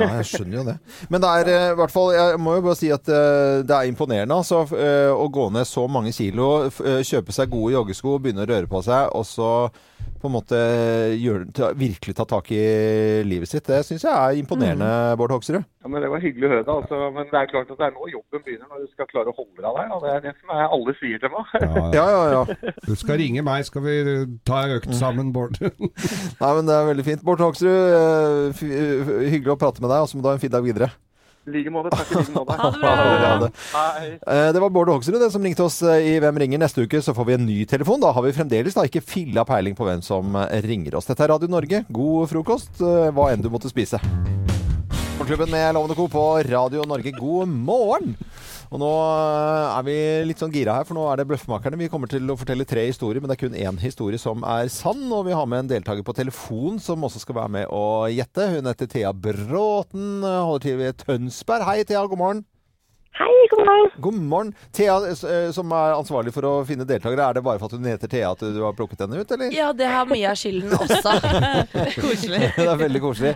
[0.00, 0.76] Ja, jeg skjønner jo det.
[1.12, 3.76] Men det er eh, i hvert fall Jeg må jo bare si at eh, det
[3.76, 8.50] er imponerende altså, å gå ned så mange kilo, kjøpe seg gode joggesko, begynne å
[8.50, 9.52] røre på seg, og så
[10.16, 10.58] på en måte
[11.20, 11.44] gjør,
[11.76, 12.62] virkelig ta tak i
[13.26, 13.66] livet sitt.
[13.68, 14.88] Det syns jeg er imponerende,
[15.20, 15.62] Bård Hoksrud.
[15.86, 16.72] Ja, men Det var hyggelig å høre det.
[16.74, 16.96] Altså.
[17.14, 19.34] Men det er klart at det er nå jobben begynner, når du skal klare å
[19.36, 19.90] holde deg der.
[19.94, 21.52] Og Det er det som er alle sier til meg.
[21.94, 22.72] Ja, ja, ja.
[22.88, 23.94] Du skal ringe meg, skal vi
[24.50, 25.60] ta en økt sammen, Bård.
[26.42, 27.22] Nei, men det er veldig fint.
[27.22, 30.42] Bård Hoksrud, eh, eh, hyggelig å prate med deg, og så må du ha en
[30.42, 30.90] fin dag videre.
[31.46, 31.92] I like måte.
[31.94, 32.56] Takk i like måte.
[32.58, 32.94] Ha det bra.
[32.98, 33.50] Ha det.
[33.76, 34.08] Hei.
[34.26, 36.58] Eh, Det var Bård Hoksrud det som ringte oss i Hvem ringer.
[36.64, 38.02] Neste uke så får vi en ny telefon.
[38.02, 40.34] Da har vi fremdeles da ikke filla peiling på hvem som
[40.66, 41.06] ringer oss.
[41.06, 41.84] Dette er Radio Norge.
[41.94, 44.02] God frokost, hva enn du måtte spise.
[45.16, 46.08] Morgenklubben med Lovende Co.
[46.08, 47.10] på Radio Norge.
[47.16, 48.10] God morgen!
[48.68, 49.94] Og nå eh, er vi
[50.28, 51.78] litt sånn gira her, for nå er det Bløffmakerne.
[51.80, 54.68] Vi kommer til å fortelle tre historier, men det er kun én historie som er
[54.68, 55.06] sann.
[55.08, 58.50] Og vi har med en deltaker på telefon som også skal være med å gjette.
[58.58, 61.64] Hun heter Thea Bråten, holder til ved Tønsberg.
[61.64, 62.04] Hei, Thea.
[62.04, 62.44] God morgen.
[63.16, 63.90] Hei, god morgen.
[63.96, 64.54] God morgen.
[64.76, 67.88] Thea, eh, som er ansvarlig for å finne deltakere, er det bare for at hun
[67.88, 69.54] heter Thea at du har plukket henne ut, eller?
[69.56, 71.14] Ja, det har mye av skylden også.
[72.04, 72.42] Koselig.
[72.58, 73.32] det er veldig koselig.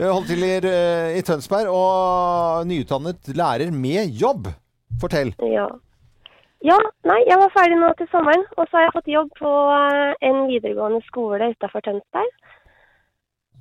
[0.00, 4.50] Holdt til i, eh, i Tønsberg og nyutdannet lærer med jobb.
[5.00, 5.30] Fortell.
[5.46, 5.68] Ja.
[6.66, 9.52] ja, nei, jeg var ferdig nå til sommeren, og så har jeg fått jobb på
[9.76, 12.34] eh, en videregående skole utafor Tønsberg.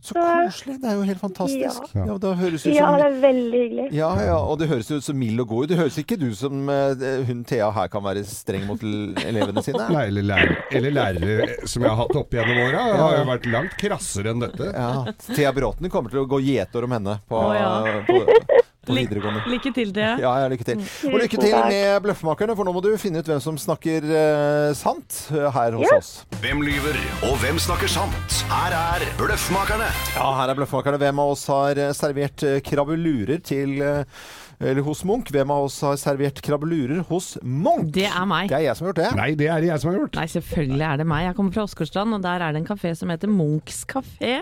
[0.01, 0.77] Så koselig.
[0.81, 1.89] Det er jo helt fantastisk.
[1.93, 2.05] Ja.
[2.07, 3.87] Ja, det, høres ut Ja, det er veldig hyggelig.
[3.97, 5.67] ja, ja, og det høres ut som mild og god.
[5.71, 9.89] Det høres ikke du som eh, hun Thea her kan være streng mot elevene sine?
[9.91, 13.51] Nei, eller, lærere, eller lærere som jeg har hatt opp gjennom åra, har jo vært
[13.51, 14.71] langt krassere enn dette.
[14.71, 18.59] Ja, Thea Bråten kommer til å gå gjetord om henne på, oh, ja.
[18.85, 19.43] På, videregående.
[19.51, 20.15] Lykke til, Thea.
[20.21, 20.81] Ja, ja, lykke til.
[21.11, 24.71] Og lykke til med Bløffmakerne, for nå må du finne ut hvem som snakker eh,
[24.77, 26.11] sant eh, her hos oss.
[26.43, 28.41] Hvem lyver, og hvem snakker sant?
[28.51, 29.89] Her er Bløffmakerne.
[30.15, 31.01] Ja, her er Bløffmakerne.
[31.01, 34.21] Hvem av oss har eh, servert eh, krabbelurer til eh,
[34.59, 35.31] eller hos Munch.
[35.31, 37.93] Hvem av oss har servert krabbelurer hos Munch?
[37.95, 38.49] Det er meg.
[38.51, 39.09] Det er jeg som har gjort det.
[39.19, 40.19] Nei, det er det jeg som har gjort.
[40.19, 41.23] Nei, selvfølgelig er det meg.
[41.27, 44.33] Jeg kommer fra Åsgårdstrand, og der er det en kafé som heter Munchs kafé.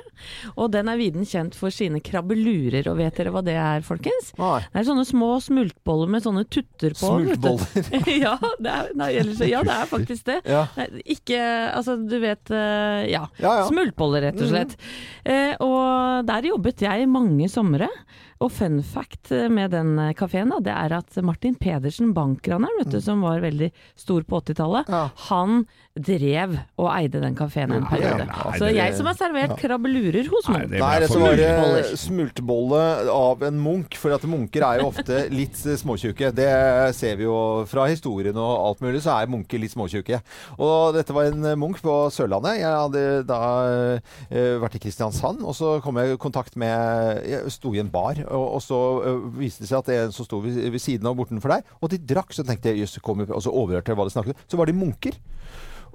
[0.55, 2.89] Og den er viden kjent for sine krabbelurer.
[2.89, 4.33] Og vet dere hva det er, folkens?
[4.41, 4.61] Nei.
[4.65, 7.13] Det er sånne små smultboller med sånne tutter på.
[7.13, 7.91] Smultboller.
[8.25, 10.41] ja, det er, nei, ellers, ja, det er faktisk det.
[10.47, 10.65] Ja.
[10.77, 11.43] Nei, ikke
[11.77, 13.25] Altså, du vet eh, ja.
[13.41, 13.65] Ja, ja.
[13.69, 14.73] Smultboller, rett og slett.
[15.27, 17.89] Eh, og der jobbet jeg mange somre.
[18.43, 23.23] Og fun fact med den kafeen, det er at Martin Pedersen, bankraneren, vet du, som
[23.25, 24.91] var veldig stor på 80-tallet,
[25.27, 25.63] han
[25.97, 28.27] drev og eide den kafeen en periode.
[28.29, 30.75] Nei, Så jeg som har servert krabbelurer hos Munch.
[30.77, 31.49] Nei, det så var det
[33.13, 33.97] av en munk.
[33.97, 36.31] For at munker er jo ofte litt eh, småtjukke.
[36.35, 36.49] Det
[36.97, 37.37] ser vi jo
[37.69, 40.19] fra historien og alt mulig, så er munker litt småtjukke.
[40.57, 42.59] Og dette var en eh, munk på Sørlandet.
[42.61, 43.41] Jeg hadde da
[44.29, 47.91] eh, vært i Kristiansand, og så kom jeg i kontakt med Jeg sto i en
[47.91, 48.79] bar, og, og så
[49.37, 51.73] viste det seg at det er en som sto ved, ved siden av bortenfor deg,
[51.81, 52.35] og de drakk.
[52.35, 54.45] Så tenkte jeg jøss, så overhørte hva de snakket om.
[54.49, 55.17] Så var de munker.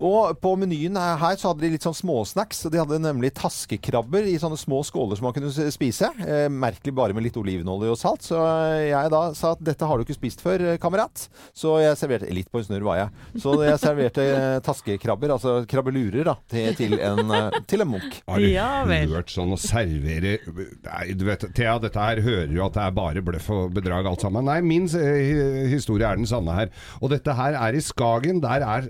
[0.02, 2.64] Og på menyen her så hadde de litt sånn småsnacks.
[2.72, 6.10] De hadde nemlig taskekrabber i sånne små skåler som man kunne spise.
[6.26, 8.26] Eh, merkelig bare med litt olivenolje og salt.
[8.26, 8.40] Så
[8.82, 11.28] jeg da sa at dette har du ikke spist før, eh, kamerat.
[11.54, 13.40] Så jeg serverte Litt på en snurr var jeg.
[13.44, 18.18] Så jeg serverte eh, taskekrabber, altså krabbelurer, da, til, til, en, eh, til en munk.
[18.26, 22.76] Har du hørt sånn å servere Nei, du vet, Thea, dette her hører jo at
[22.76, 24.46] det er bare bløff og bedrag alt sammen.
[24.48, 24.88] Nei, min
[25.70, 26.72] historie er den sanne her.
[27.02, 28.40] Og dette her er i Skagen.
[28.42, 28.88] Der er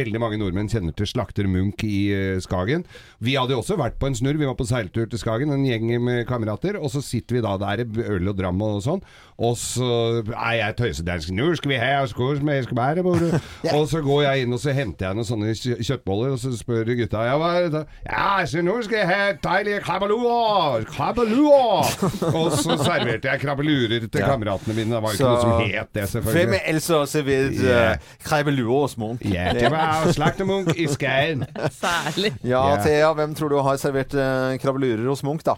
[0.00, 2.84] veldig mange nordmenn kjenner til slakter Munch i eh, Skagen.
[3.20, 4.38] Vi hadde også vært på en snurr.
[4.40, 6.78] Vi var på seiltur til Skagen, en gjeng med kamerater.
[6.80, 9.02] Og så sitter vi da der, øl og dram og sånn.
[9.40, 9.88] Og så
[10.34, 11.30] er jeg tøysedansk.
[11.32, 13.40] Nå skal vi ha skål med bror.
[13.72, 16.90] Og så går jeg inn og så henter jeg noen sånne kjøttboller, og så spør
[16.98, 17.82] gutta ja, hva er det da?
[18.04, 20.84] Ja, så nå skal jeg ha deilige krabbeluer!
[20.90, 21.88] Krabbeluer!
[22.38, 24.28] og så serverte jeg krabbelurer til Ja.
[24.34, 24.90] kameratene mine.
[24.92, 26.60] Det var ikke ikke noe som het det, selvfølgelig.
[26.66, 27.80] ellers har servert Ja.
[27.92, 29.24] uh, krabbelurer hos Munch?
[29.32, 31.44] Ja, det var Med Munch i Skauen.
[31.74, 32.32] Særlig.
[32.46, 32.62] Ja.
[32.84, 35.56] Thea, hvem tror du har servert eh, krabbellurer hos Munch, da?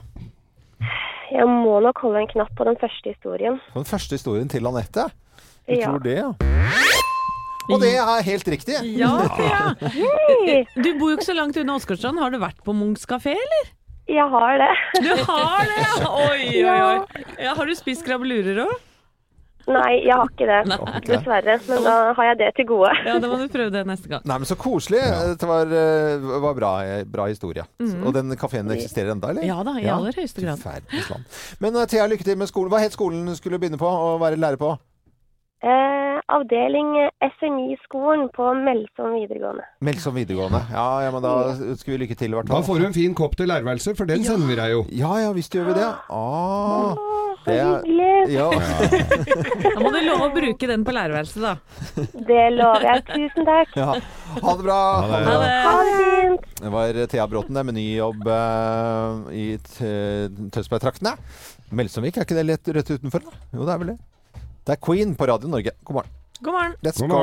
[1.32, 3.60] Jeg må nok holde en knapp på den første historien.
[3.72, 5.08] På den første historien til Anette?
[5.68, 5.86] Du Ja.
[5.86, 6.32] tror det, ja.
[7.70, 8.74] Og det er helt riktig.
[8.98, 10.64] Ja, Thea.
[10.82, 12.18] Du bor jo ikke så langt unna Åsgårdstrand.
[12.18, 13.70] Har du vært på Munchs kafé, eller?
[14.10, 14.70] Jeg har det.
[15.06, 16.10] Du har det, ja!
[16.10, 17.22] Oi, oi, oi.
[17.38, 18.72] Ja, har du spist krabbelurer òg?
[19.70, 20.78] Nei, jeg har ikke det.
[21.06, 21.56] Dessverre.
[21.68, 22.92] Men da har jeg det til gode.
[23.06, 24.24] Ja, da må du prøve det neste gang.
[24.28, 25.02] Nei, men Så koselig.
[25.38, 26.72] Det var, eh, var bra,
[27.06, 27.64] bra historie.
[27.82, 27.98] Mm.
[28.06, 29.46] Og den kafeen eksisterer enda, eller?
[29.46, 30.62] Ja da, i aller høyeste grad.
[31.62, 32.72] Men eh, Thea, lykke til med skolen.
[32.72, 34.74] Hva het skolen du skulle begynne på å være lærer på?
[35.62, 36.88] Eh, avdeling
[37.22, 39.62] SMI-skolen på Melsom videregående.
[39.86, 40.58] Melsom videregående.
[40.74, 41.34] Ja, ja, men da
[41.78, 42.50] skal vi lykke til, Hvertfall.
[42.50, 44.80] hvert Da får du en fin kopp til lærerværelset, for den sender vi deg jo.
[44.98, 45.86] Ja ja, visst gjør vi det.
[46.10, 46.98] Ah,
[47.44, 48.34] Så hyggelig.
[48.34, 48.50] ja.
[49.76, 51.54] Da må du love å bruke den på lærerværelset, da.
[52.26, 53.06] Det lover jeg.
[53.14, 53.78] Tusen takk.
[53.78, 53.90] ja.
[54.42, 54.82] Ha det bra.
[54.98, 55.24] Ha det.
[55.30, 55.48] bra.
[55.62, 56.52] Ha det fint.
[56.62, 59.46] Det var Thea Bråten det, med ny jobb eh, i
[59.78, 61.14] Tønsberg-traktene.
[61.70, 63.22] Melsomvik, er ikke det lett rett utenfor?
[63.30, 63.44] da?
[63.54, 64.02] Jo, det er vel det.
[64.66, 65.70] Det er Queen på Radio Norge.
[65.84, 66.10] God morgen.
[66.42, 66.74] God morgen.
[66.86, 67.22] Let's God go.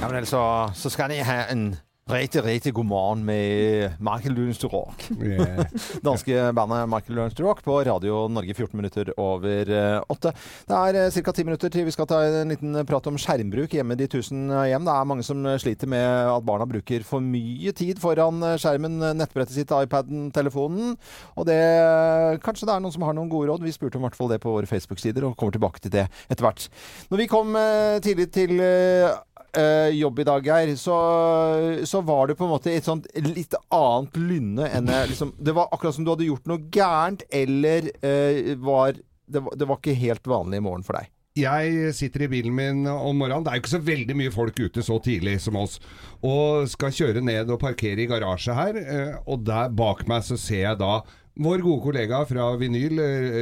[0.00, 1.76] Ja, men altså, så skal jeg ha en
[2.10, 5.06] riktig, riktig god morgen med Michael Lunds Rock.
[5.22, 5.64] Yeah.
[6.04, 10.34] Danske bandet Michael Lunds Rock på Radio Norge 14 minutter over eh, åtte.
[10.68, 11.32] Det er ca.
[11.32, 14.52] ti minutter til vi skal ta en liten prat om skjermbruk hjemme i de tusen
[14.52, 14.84] hjem.
[14.84, 19.00] Det er mange som sliter med at barna bruker for mye tid foran eh, skjermen,
[19.16, 20.98] nettbrettet sitt, iPaden, telefonen.
[21.38, 21.60] Og det
[22.44, 23.64] Kanskje det er noen som har noen gode råd.
[23.64, 26.44] Vi spurte om hvert fall det på våre Facebook-sider, og kommer tilbake til det etter
[26.44, 26.68] hvert.
[27.08, 28.60] Når vi kom eh, tidlig til
[29.56, 30.96] eh, jobb i dag, Geir, så,
[31.86, 35.68] så var det på en måte et sånt litt annet lynne enn liksom Det var
[35.72, 39.96] akkurat som du hadde gjort noe gærent, eller uh, var det, var det var ikke
[39.98, 41.10] helt vanlig i morgen for deg.
[41.34, 43.42] Jeg sitter i bilen min om morgenen.
[43.42, 45.80] Det er jo ikke så veldig mye folk ute så tidlig som oss.
[46.22, 48.78] Og skal kjøre ned og parkere i garasje her.
[48.78, 51.00] eh, Og der bak meg så ser jeg da
[51.34, 53.00] vår gode kollega fra Vinyl,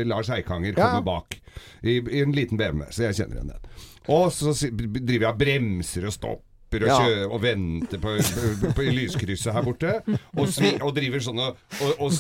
[0.09, 0.87] Lars Eikanger, Ja.
[0.95, 1.37] komme bak.
[1.85, 3.92] I, I en liten BMW, så jeg kjenner igjen den.
[4.09, 6.49] Og så driver jeg og bremser og stopper
[6.83, 6.95] og, Ja.
[7.05, 9.91] kjører, og venter på, på, på lyskrysset her borte.
[10.41, 11.59] Og, svi, og driver sånn og,
[12.01, 12.15] og,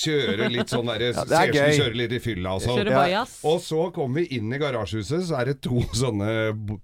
[0.00, 2.88] kjører litt sånn derre Ja, er Ser ut som kjører litt i fylla og sånn.
[3.12, 3.26] Ja.
[3.44, 6.80] Og så kommer vi inn i garasjehuset, så er det to sånne bo-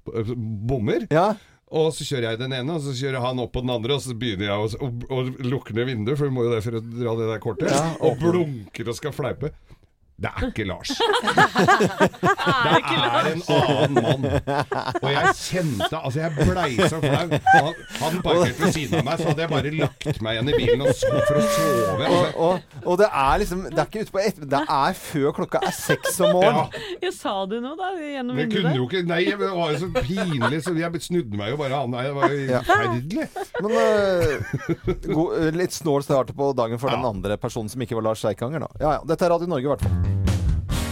[0.69, 1.09] bommer.
[1.11, 1.31] Ja.
[1.75, 4.03] Og så kjører jeg den ene, og så kjører han opp på den andre, og
[4.05, 6.77] så begynner jeg å, å, å lukke ned vinduet, for vi må jo det for
[6.79, 7.73] å dra det der kortet.
[7.73, 9.51] Ja, og blunker og skal fleipe.
[10.15, 10.91] Det er ikke Lars.
[12.15, 14.27] Det er en annen mann.
[15.03, 17.33] Og jeg kjente Altså, jeg blei så flau.
[17.55, 20.55] Han, han parkerte ved siden av meg, så hadde jeg bare lagt meg igjen i
[20.59, 21.95] bilen og sko for å sove.
[21.95, 24.47] Og, Altså, og, og det er liksom Det er ikke ute på etter...
[24.55, 26.79] Det er før klokka er seks om morgenen.
[27.03, 27.91] Ja, sa du noe, da?
[27.99, 28.55] Gjennom vinduet?
[28.61, 31.83] kunne jo ikke Nei, det var jo så pinlig, så jeg snudde meg jo bare
[31.83, 31.95] an.
[31.99, 32.63] Det var jo Ja.
[32.71, 33.27] forferdelig.
[33.65, 38.09] Men uh, god, litt snål start på dagen for den andre personen som ikke var
[38.13, 38.71] Lars Eikanger, da.
[38.81, 39.05] Ja, ja.
[39.09, 40.04] Dette er Radio Norge, i hvert fall.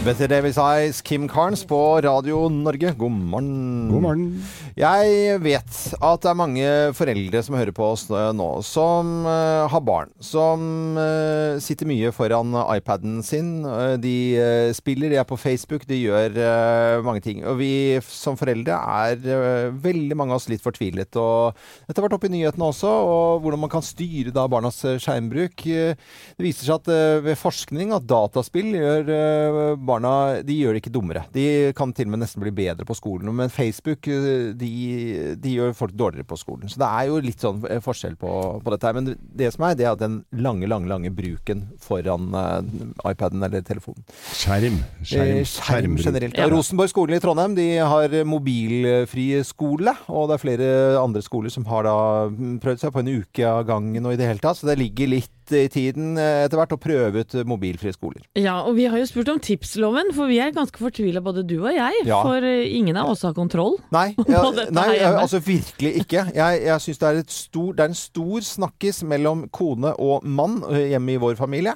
[0.05, 2.93] Betty Davis Eyes, Kim Carnes på Radio Norge.
[2.97, 3.89] God morgen.
[3.89, 4.43] God morgen.
[4.73, 9.83] Jeg vet at det er mange foreldre som hører på oss nå, som eh, har
[9.85, 10.09] barn.
[10.23, 13.51] Som eh, sitter mye foran iPaden sin.
[13.69, 17.43] Eh, de eh, spiller, de er på Facebook, de gjør eh, mange ting.
[17.45, 17.69] Og vi
[18.07, 21.13] som foreldre er eh, veldig mange av oss litt fortvilet.
[21.21, 21.53] Og
[21.85, 24.97] dette har vært oppe i nyhetene også, og hvordan man kan styre da barnas eh,
[25.03, 25.67] skjermbruk.
[25.69, 25.93] Eh,
[26.33, 30.81] Det viser seg at eh, ved forskning at dataspill gjør eh, barna De gjør det
[30.81, 31.27] ikke dummere.
[31.37, 33.29] De kan til og med nesten bli bedre på skolen.
[33.37, 36.71] Men Facebook eh, de, de gjør folk dårligere på skolen.
[36.71, 38.31] Så det er jo litt sånn eh, forskjell på,
[38.63, 38.97] på dette her.
[38.97, 42.61] Men det som er, det er den lange, lange, lange bruken foran uh,
[43.09, 44.05] iPaden eller telefonen.
[44.31, 44.79] Skjerm.
[44.79, 46.37] Eh, Skjerm, Skjerm generelt.
[46.37, 46.47] Ja.
[46.47, 46.51] Ja.
[46.53, 50.71] Rosenborg skole i Trondheim de har mobilfri skole, og det er flere
[51.01, 51.97] andre skoler som har da
[52.31, 54.59] mm, prøvd seg på en uke av gangen og i det hele tatt.
[54.59, 58.23] Så det ligger litt i tiden eh, etter hvert og prøve ut mobilfrie skoler.
[58.39, 61.57] Ja, og vi har jo spurt om tipsloven, for vi er ganske fortvila både du
[61.59, 62.03] og jeg.
[62.07, 62.21] Ja.
[62.25, 63.77] For eh, ingen av oss har kontroll.
[63.93, 66.27] Nei, ja, nei altså virkelig ikke.
[66.35, 71.17] Jeg, jeg syns det, det er en stor snakkis mellom kone og mann eh, hjemme
[71.17, 71.75] i vår familie.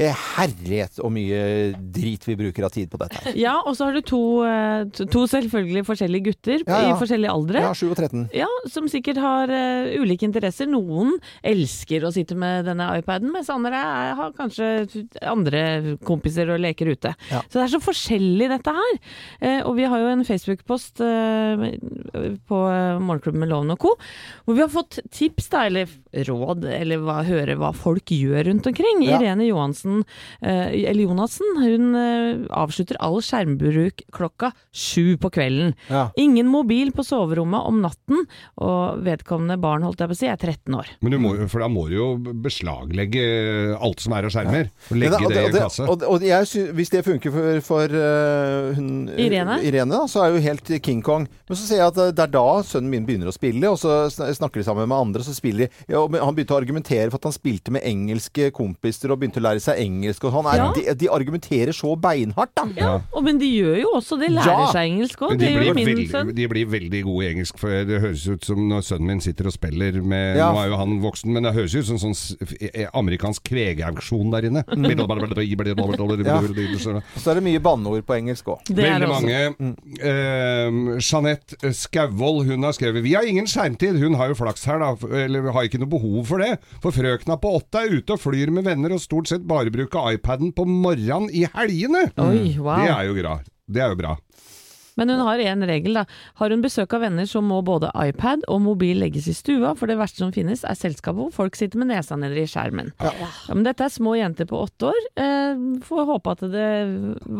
[0.00, 1.40] Eh, Herlighet og mye
[1.92, 3.20] drit vi bruker av tid på dette.
[3.20, 3.34] her.
[3.46, 6.92] Ja, og så har du to, eh, to- selvfølgelig forskjellige gutter Ja, ja.
[6.94, 7.60] i forskjellige aldre.
[7.66, 8.22] Ja, 7 og 13.
[8.36, 10.68] Ja, som sikkert har uh, ulike interesser.
[10.70, 14.70] Noen elsker å sitte med denne iPaden, mens andre er, har kanskje
[15.20, 15.62] andre
[16.06, 17.12] kompiser og leker ute.
[17.30, 17.42] Ja.
[17.48, 18.98] Så det er så forskjellig dette her.
[19.42, 21.66] Uh, og vi har jo en Facebook-post uh,
[22.48, 22.62] på
[23.04, 23.94] Morgenklubben med Loven og co.,
[24.46, 25.90] hvor vi har fått tips, da, eller
[26.26, 29.04] råd, eller hva, høre hva folk gjør rundt omkring.
[29.06, 30.04] Irene Johansen Jonassen,
[30.40, 35.74] eh, eller Jonassen, hun eh, avslutter all skjermbruk klokka sju på kvelden.
[35.88, 36.10] Ja.
[36.16, 38.26] Ingen mobil på soverommet om natten,
[38.60, 40.90] og vedkommende barn, holdt jeg på å si, er 13 år.
[41.00, 44.70] Men du må, for da må du jo beslaglegge alt som er av skjermer.
[44.90, 45.88] Og legge ja, det i og en kasse.
[45.90, 49.60] Og, og jeg sy hvis det funker for, for uh, hun, Irene?
[49.66, 51.26] Irene da, så er jo helt King Kong.
[51.48, 54.06] Men så ser jeg at det er da sønnen min begynner å spille, og så
[54.10, 57.20] snakker de sammen med andre, og så spiller de ja, Han begynte å argumentere for
[57.20, 60.24] at han spilte med engelske kompiser og begynte å lære seg engelsk.
[60.24, 60.72] Og han er, Ja.
[60.74, 62.64] de, de argumenterer så beinhardt, da.
[62.76, 63.00] Ja.
[63.14, 64.66] Og, men de gjør jo også det, lærer Ja.
[64.72, 65.36] seg engelsk òg.
[65.38, 69.20] De, de blir veldig gode i engelsk, for det høres ut som når sønnen min
[69.20, 70.50] sitter og spiller med Ja.
[70.52, 72.16] Nå er jo han voksen, men det høres ut som sånn
[72.72, 74.64] eh, amerikansk kvegeauksjon der inne.
[74.70, 74.88] Mm.
[76.24, 76.40] Ja.
[77.16, 78.70] Så er det mye banneord på engelsk òg.
[78.70, 79.40] Veldig mange.
[80.00, 80.70] Eh,
[81.02, 83.98] Jeanette Skauvold hun har skrevet Vi har ingen skjermtid.
[84.00, 84.94] Hun har jo flaks her, da.
[85.24, 86.56] Eller har ikke noe behov for det.
[86.80, 90.14] For frøkna på åtte er ute og flyr med venner og stort sett bare bruker
[90.14, 92.06] iPaden på morgenen i helgene.
[92.16, 92.80] Oi, wow.
[92.80, 93.34] Det er jo bra.
[93.70, 94.16] Det er jo bra.
[95.00, 96.04] Men hun har én regel, da.
[96.36, 99.88] Har hun besøk av venner, så må både iPad og mobil legges i stua, for
[99.88, 102.92] det verste som finnes er selskap hvor folk sitter med nesa nede i skjermen.
[103.00, 103.12] Ja.
[103.48, 105.08] men dette er små jenter på åtte år.
[105.24, 106.68] Eh, får håpe at det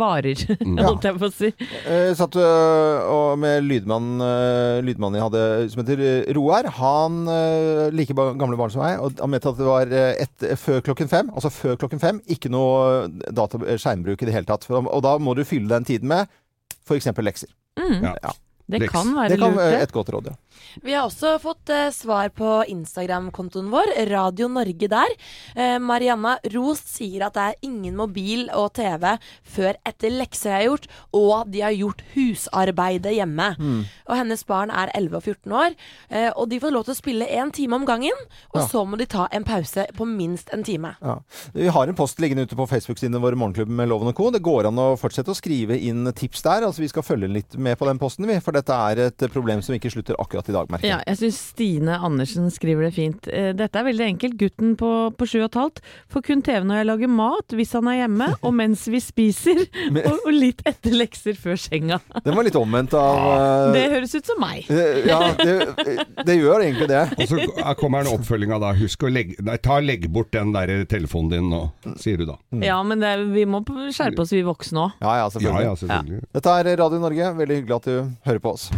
[0.01, 0.45] varer,
[0.87, 1.53] holdt jeg på å si.
[1.85, 4.25] Jeg satt øh, og med lydmannen
[4.87, 6.71] lydmann jeg hadde, som heter Roar.
[6.81, 7.23] Han
[7.93, 11.33] like gamle barn som meg, og han mente at det var et, før klokken fem.
[11.37, 14.65] Altså før klokken fem, ikke noe data, skjermbruk i det hele tatt.
[14.69, 16.31] For, og da må du fylle den tiden med
[16.91, 17.07] f.eks.
[17.17, 17.49] lekser.
[17.79, 18.03] Mm.
[18.03, 18.35] Ja.
[18.71, 18.93] Det Leks.
[18.95, 19.83] kan være det kan lurt, være det.
[19.89, 20.37] et godt råd, ja.
[20.85, 25.15] Vi har også fått eh, svar på Instagram-kontoen vår, Radio Norge der.
[25.57, 30.67] Eh, Marianna Ros sier at det er ingen mobil og TV før etter lekser er
[30.69, 33.49] gjort, og de har gjort husarbeidet hjemme.
[33.59, 33.81] Mm.
[34.09, 35.75] Og hennes barn er 11 og 14 år,
[36.11, 38.17] eh, og de får lov til å spille én time om gangen.
[38.55, 38.67] Og Ja.
[38.67, 40.95] så må de ta en pause på minst en time.
[41.03, 41.19] Ja.
[41.55, 44.31] Vi har en post liggende ute på Facebook-sidene våre, Morgenklubben med Loven og Co.
[44.31, 46.63] Det går an å fortsette å skrive inn tips der.
[46.63, 48.39] Altså Vi skal følge litt med på den posten, vi.
[48.41, 50.93] For dette er et problem som ikke slutter akkurat i dag, merker jeg.
[50.93, 53.27] Ja, jeg syns Stine Andersen skriver det fint.
[53.33, 54.37] Eh, Dette er veldig enkelt.
[54.41, 55.81] Gutten på, på sju og et halvt
[56.13, 59.63] får kun TV når jeg lager mat, hvis han er hjemme, og mens vi spiser,
[60.05, 61.99] og, og litt etter lekser før senga.
[62.27, 63.73] Den var litt omvendt av uh...
[63.75, 64.69] Det høres ut som meg.
[64.71, 67.03] eh, Ja, det, det gjør egentlig det.
[67.17, 68.73] Og så kommer en oppfølging av da.
[68.79, 71.63] Husk å legge Nei, ta legg bort den der telefonen din nå,
[72.01, 72.37] sier du da.
[72.63, 73.63] Ja, men det, vi må
[73.95, 74.97] skjerpe oss, vi voksne òg.
[75.01, 75.65] Ja, ja, selvfølgelig.
[75.65, 76.21] Ja, ja, selvfølgelig.
[76.37, 77.31] Dette er Radio Norge.
[77.41, 77.95] Veldig hyggelig at du
[78.29, 78.71] hører på oss.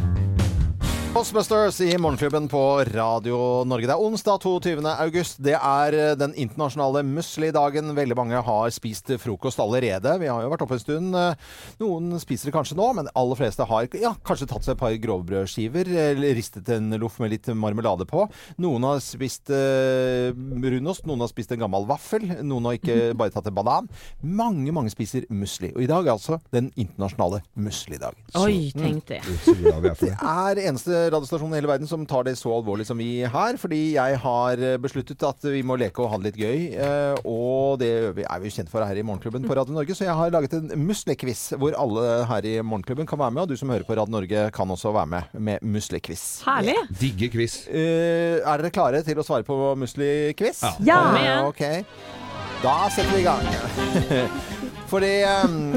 [1.12, 3.36] Ghostbusters i Morgenklubben på Radio
[3.68, 3.84] Norge.
[3.86, 4.80] Det er onsdag 22.
[5.04, 5.36] august.
[5.44, 7.90] Det er eh, den internasjonale musli-dagen.
[7.92, 10.14] Veldig mange har spist frokost allerede.
[10.22, 11.12] Vi har jo vært oppe en stund.
[11.18, 11.50] Eh,
[11.82, 14.80] Noen spiser det kanskje nå, men de aller fleste har ja, kanskje tatt seg et
[14.80, 18.24] par grovbrødskiver, eller ristet en loff med litt marmelade på.
[18.64, 23.36] Noen har spist eh, brunost, noen har spist en gammel vaffel, noen har ikke bare
[23.36, 23.92] tatt en banan.
[24.24, 25.74] Mange, mange spiser musli.
[25.76, 28.24] Og i dag er altså den internasjonale musli-dagen.
[28.40, 30.16] Oi, tenk er Det det.
[30.16, 33.56] er eneste radiostasjonen i hele verden som tar det så alvorlig som vi her.
[33.60, 36.60] Fordi jeg har eh, besluttet at vi må leke og ha det litt gøy.
[36.76, 37.90] eh, Og det
[38.22, 39.96] er vi jo kjent for her i Morgenklubben på Radio Norge.
[39.98, 43.42] Så jeg har laget en musli-quiz hvor alle her i Morgenklubben kan være med.
[43.42, 46.42] Og du som hører på Radio Norge kan også være med med muslekviss.
[46.46, 46.76] Herlig.
[46.78, 46.98] Herlig.
[47.00, 47.58] Digge quiz.
[47.68, 50.62] Eh, er dere klare til å svare på muslekviss?
[50.86, 51.00] Ja.
[51.22, 51.38] Ja.
[51.48, 51.62] Ok.
[52.62, 54.52] Da setter vi i gang.
[54.92, 55.12] Fordi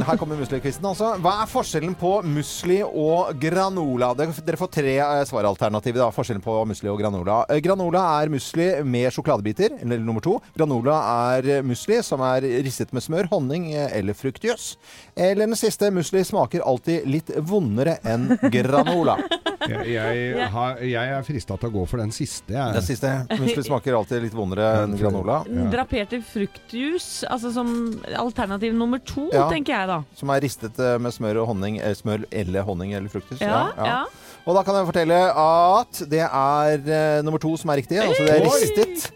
[0.05, 1.13] Her kommer musli-quizen, altså.
[1.23, 4.09] Hva er forskjellen på musli og granola?
[4.17, 6.01] Dere, får tre eh, svaralternativer.
[6.01, 7.37] da, Forskjellen på musli og granola.
[7.47, 10.35] Eh, granola er musli med sjokoladebiter, eller nummer to.
[10.57, 10.97] Granola
[11.31, 14.73] er musli som er ristet med smør, honning eh, eller fruktjus.
[15.15, 19.15] Eller den siste, musli smaker alltid litt vondere enn granola.
[19.65, 22.53] Jeg, jeg, har, jeg er frista til å gå for den siste.
[22.53, 22.73] Jeg.
[22.75, 25.39] Den siste, musli smaker alltid litt vondere enn granola.
[25.73, 27.71] Draperte fruktjus, altså som
[28.19, 29.47] alternativ nummer to, Ja.
[29.51, 29.97] tenker jeg da.
[30.19, 31.79] Som er ristet eh, med smør og honning.
[31.79, 33.39] eh, Smør eller honning eller fruktus.
[33.41, 33.99] Ja, ja.
[34.45, 37.97] Og da kan jeg fortelle at det er uh, nummer to som er riktig.
[37.97, 39.11] Altså det er ristet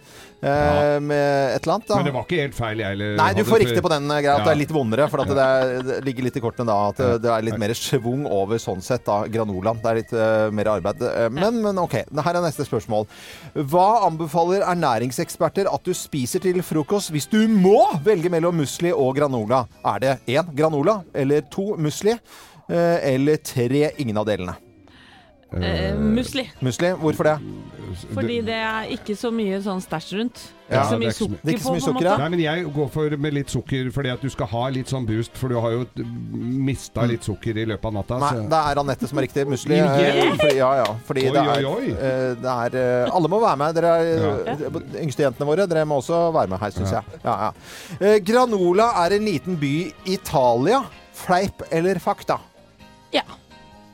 [0.47, 1.87] eh, med et eller annet.
[1.89, 1.97] Da.
[1.99, 2.93] Men det var ikke helt feil, jeg.
[2.93, 3.15] heller.
[3.19, 4.35] Nei, du får riktig på den eh, greia.
[4.37, 5.07] At det er litt vondere.
[5.11, 6.77] For at det, er, det ligger litt i kortene da.
[6.91, 9.05] At det, er litt mer schwung over sånn sett.
[9.07, 9.81] da, Granolaen.
[9.83, 11.03] Det er litt uh, mer arbeid.
[11.35, 11.97] Men, men OK.
[12.09, 13.09] Her er neste spørsmål.
[13.57, 19.15] Hva anbefaler ernæringseksperter at du spiser til frokost hvis du må velge mellom musli og
[19.19, 19.65] granola?
[19.95, 22.17] Er det én granola eller to musli?
[22.69, 24.59] Eller tre ingen av delene?
[25.51, 26.43] Eh, musli.
[26.61, 26.91] Musli.
[27.01, 27.39] Hvorfor det?
[28.13, 30.41] Fordi det er ikke så mye sånn stæsj rundt.
[30.69, 32.05] Ja, ikke så det er ikke Det er ikke så på, mye på en sukker,
[32.05, 32.17] måte.
[32.21, 35.07] Nei, men jeg går for med litt sukker fordi at du skal ha litt sånn
[35.09, 35.79] boost, for du har jo
[36.69, 38.19] mista litt sukker i løpet av natta.
[38.21, 39.47] Nei, så- det er Anette som er riktig.
[39.49, 39.75] Musli.
[39.75, 39.97] Yeah.
[39.97, 40.85] eh, Fordi, ja, ja.
[41.09, 41.89] Fordi Oi, det er, oi, oi.
[41.89, 42.77] eh, det er
[43.07, 43.75] eh, Alle må være med.
[43.75, 47.01] Dere er, eh, Yngste jentene våre, dere må også være med her, syns Ja.
[47.01, 47.21] jeg.
[47.25, 47.51] Ja, ja.
[48.05, 49.73] Eh, Granola er en liten by
[50.05, 50.83] i Italia.
[51.13, 52.37] Fleip eller fakta?
[53.11, 53.23] Ja.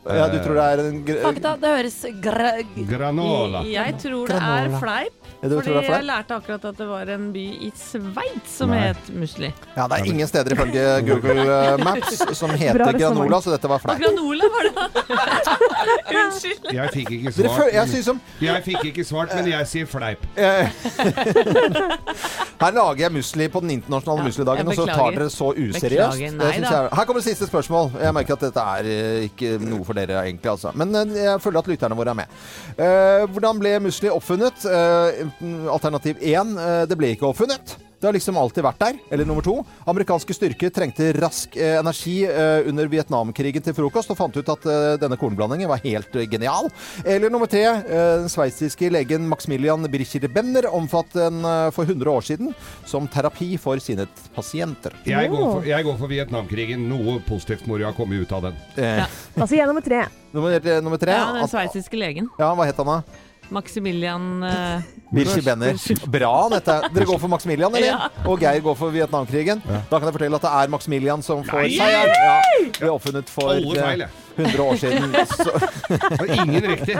[0.05, 2.51] Ja, du tror det er en gr Fakta, det høres gra...
[2.91, 3.63] Granola.
[3.65, 5.24] Jeg tror det er fleip.
[5.49, 5.95] Fordi det er fleip?
[5.99, 8.79] jeg lærte akkurat at det var en by i Sveits som Nei.
[8.87, 9.49] het Musli.
[9.75, 13.81] Ja, det er ingen steder ifølge Google eh, Maps som heter granola, så dette var
[13.85, 14.73] Og granola var det!
[16.15, 16.69] Unnskyld.
[16.73, 17.57] Jeg fikk ikke svart.
[17.59, 20.25] føl- jeg men- som Jeg fikk ikke svart, men jeg sier fleip.
[20.35, 20.69] Eh,
[22.61, 25.81] Her lager jeg musli på den internasjonale Ja, muslidagen, og så tar dere så useriøst.
[25.83, 26.81] Beklager, nei da.
[26.95, 27.91] Her kommer siste spørsmål.
[28.01, 30.51] Jeg merker at dette er eh, ikke noe for dere, egentlig.
[30.53, 30.71] Altså.
[30.75, 32.25] Men eh, jeg føler at lytterne våre er med.
[33.35, 34.65] Hvordan ble musli oppfunnet?
[35.71, 36.55] Alternativ 1.
[36.57, 37.77] Eh, det ble ikke oppfunnet.
[37.95, 38.97] Det har liksom alltid vært der.
[39.09, 39.53] Eller nummer to.
[39.89, 44.67] Amerikanske styrker trengte rask eh, energi eh, under Vietnamkrigen til frokost, og fant ut at
[44.69, 46.69] eh, denne kornblandingen var helt genial.
[47.05, 47.63] Eller nummer tre.
[47.87, 51.41] Den sveitsiske legen Maximilian Bircher Benner omfattet den
[51.73, 52.53] for 100 år siden
[52.85, 54.05] som terapi for sine
[54.35, 54.93] pasienter.
[55.07, 56.85] Jeg går for, jeg går for Vietnamkrigen.
[56.91, 58.59] Noe positivt må jo ha kommet ut av den.
[58.77, 59.07] Ja.
[59.37, 60.03] Da sier jeg nummer tre.
[60.35, 61.15] nummer, nummer tre.
[61.15, 62.29] Ja, den at- sveitsiske legen.
[62.37, 63.01] ja, hva het han da?
[63.53, 64.81] Maximilian uh,
[65.13, 65.77] Birchi Benner.
[66.11, 66.79] Bra, Anette.
[66.93, 67.87] Dere går for Maximilian, eller?
[67.87, 68.09] Ja.
[68.25, 69.61] Og Geir går for Vietnamkrigen.
[69.65, 72.15] Da kan jeg fortelle at det er Maximilian som får seieren.
[72.15, 72.39] Ja,
[72.79, 75.15] ble oppfunnet for feil, eh, 100 år siden.
[75.31, 75.51] Så,
[76.21, 76.97] Og ingen riktig.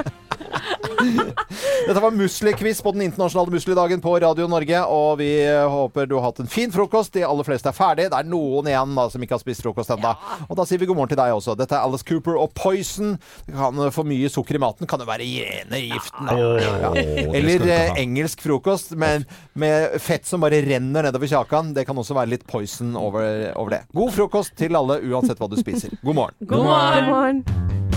[1.88, 6.16] Dette var muslikviss på den internasjonale muslidagen på Radio Norge, og vi eh, håper du
[6.18, 7.14] har hatt en fin frokost.
[7.16, 8.12] De aller fleste er ferdige.
[8.14, 10.14] Det er noen igjen da som ikke har spist frokost ennå.
[10.48, 11.58] Og da sier vi god morgen til deg også.
[11.60, 13.16] Dette er Alice Cooper og Poison.
[13.48, 16.32] Det kan eh, For mye sukker i maten kan jo være gjene giften.
[16.32, 16.94] Ja.
[17.26, 19.26] Eller eh, engelsk frokost men
[19.60, 21.74] med fett som bare renner nedover kjakan.
[21.76, 23.84] Det kan også være litt poison over, over det.
[23.96, 25.94] God frokost til alle uansett hva du spiser.
[26.04, 26.50] God morgen.
[26.50, 27.06] God morgen!
[27.06, 27.95] God morgen.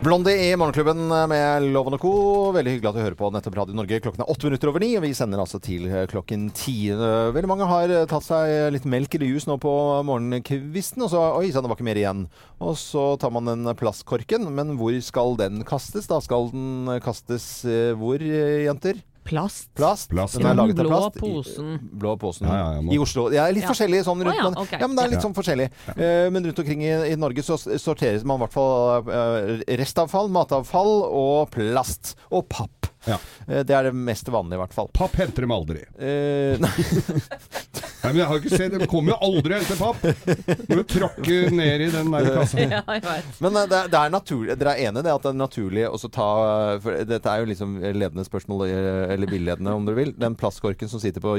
[0.00, 2.10] Blondie i Morgenklubben med Loven og Co.
[2.56, 3.98] Veldig hyggelig at du hører på nettopp Radio Norge.
[4.00, 6.88] Klokken er åtte minutter over ni, og vi sender altså til eh, klokken ti.
[6.94, 9.74] Eh, Veldig mange har eh, tatt seg litt melk eller jus nå på
[10.08, 12.24] morgenkvisten, og så Oi sann, det var ikke mer igjen.
[12.64, 16.08] Og så tar man den plastkorken, men hvor skal den kastes?
[16.08, 17.50] Da skal den kastes
[18.00, 19.04] hvor, jenter?
[19.24, 19.68] Plast.
[19.76, 20.08] Plast.
[20.10, 20.58] Plast, Den er ja.
[20.62, 21.18] laget av Blå plast.
[21.20, 21.72] Posen.
[22.02, 22.46] Blå posen.
[22.48, 23.28] Ja, ja, må- I Oslo.
[23.30, 23.70] Det er litt Ja.
[23.70, 25.68] forskjellig sånn rundt, oh, ja, men, ja, men det er litt sånn forskjellig.
[25.94, 30.28] Uh, men rundt omkring i, i Norge så sorteres man i hvert fall uh, restavfall,
[30.34, 32.16] matavfall og plast.
[32.32, 32.89] Og papp.
[33.08, 33.16] Ja.
[33.48, 34.88] Eh, det er det mest vanlige, i hvert fall.
[34.92, 35.84] Papp henter dem aldri.
[35.96, 36.72] Uh, nei.
[38.00, 40.68] Nei, men jeg har ikke sett, De kommer jo aldri og henter papp!
[40.70, 42.62] Må jo tråkke ned i den der kassa.
[42.72, 43.40] Ja, jeg vet.
[43.44, 45.36] Men eh, det, er- det er naturlig Dere er enig i det at det er
[45.36, 46.28] naturlig å ta
[46.80, 50.14] for Dette er jo liksom ledende spørsmål, eller villedende om dere vil.
[50.16, 51.34] Den plastkorken som sitter på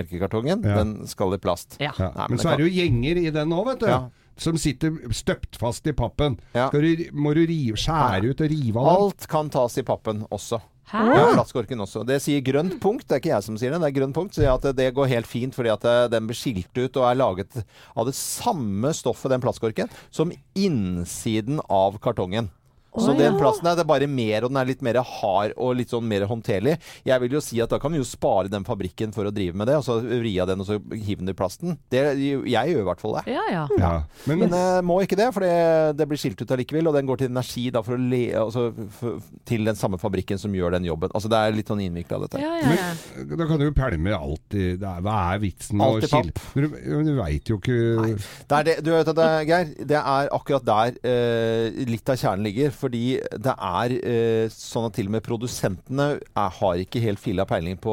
[0.00, 0.80] melkekartongen, Ja.
[0.82, 1.78] den skal i plast.
[1.78, 1.92] Ja.
[1.94, 2.10] Ja.
[2.16, 3.86] Nei, men Men så kan- er det jo gjenger i den òg, vet du.
[3.92, 4.00] Ja.
[4.40, 6.38] Som sitter støpt fast i pappen.
[6.56, 6.68] Ja.
[6.72, 9.02] Skal du, må du rive, skjære ut og rive av den?
[9.06, 10.58] Alt kan tas i pappen også.
[10.90, 11.02] Hæ?
[11.14, 12.02] Ja, også.
[12.06, 13.06] Det sier grønt punkt.
[13.06, 13.80] Det er ikke jeg som sier det.
[13.84, 14.34] Det er grønt punkt.
[14.34, 17.20] Sier at det går helt fint fordi at eh, den blir skilt ut og er
[17.20, 17.60] laget
[17.94, 22.50] av det samme stoffet, den plastkorken, som innsiden av kartongen.
[22.90, 23.38] Så Å, den ja.
[23.38, 26.08] plasten er, det er bare mer, og den er litt mer hard og litt sånn
[26.10, 26.76] mer håndterlig.
[27.06, 29.54] Jeg vil jo si at da kan vi jo spare den fabrikken for å drive
[29.54, 31.76] med det, og så vri av den og så hive den i plasten.
[31.92, 33.24] Det, jeg gjør i hvert fall det.
[33.36, 33.62] Ja, ja.
[33.78, 33.92] Ja.
[34.26, 34.82] Men, Men yes.
[34.90, 35.54] må ikke det, for det,
[36.00, 36.90] det blir skilt ut allikevel.
[36.90, 38.66] Og den går til energi da, for å le, altså,
[38.98, 41.14] for, til den samme fabrikken som gjør den jobben.
[41.14, 42.42] Altså Det er litt sånn innvikla, dette.
[42.42, 42.90] ja, ja, ja.
[43.22, 46.10] men da kan du jo pælme alt i det er, Hva er vitsen med å
[46.10, 47.76] skille Men du, du veit jo ikke
[48.10, 52.18] Det er det, du vet at det, Geir, det er akkurat der eh, litt av
[52.20, 52.72] kjernen ligger.
[52.80, 57.44] Fordi det er eh, sånn at til og med produsentene er, har ikke helt filla
[57.48, 57.92] peiling på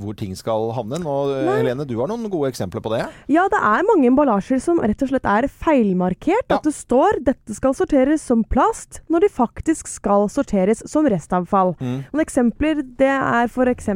[0.00, 0.98] hvor ting skal havne.
[1.02, 1.60] Nei.
[1.60, 3.04] Helene, du har noen gode eksempler på det?
[3.30, 6.46] Ja, det er mange emballasjer som rett og slett er feilmarkert.
[6.50, 6.58] Ja.
[6.58, 11.74] At det står 'dette skal sorteres som plast', når de faktisk skal sorteres som restavfall.
[11.80, 12.04] Mm.
[12.12, 13.88] Noen eksempler det er f.eks.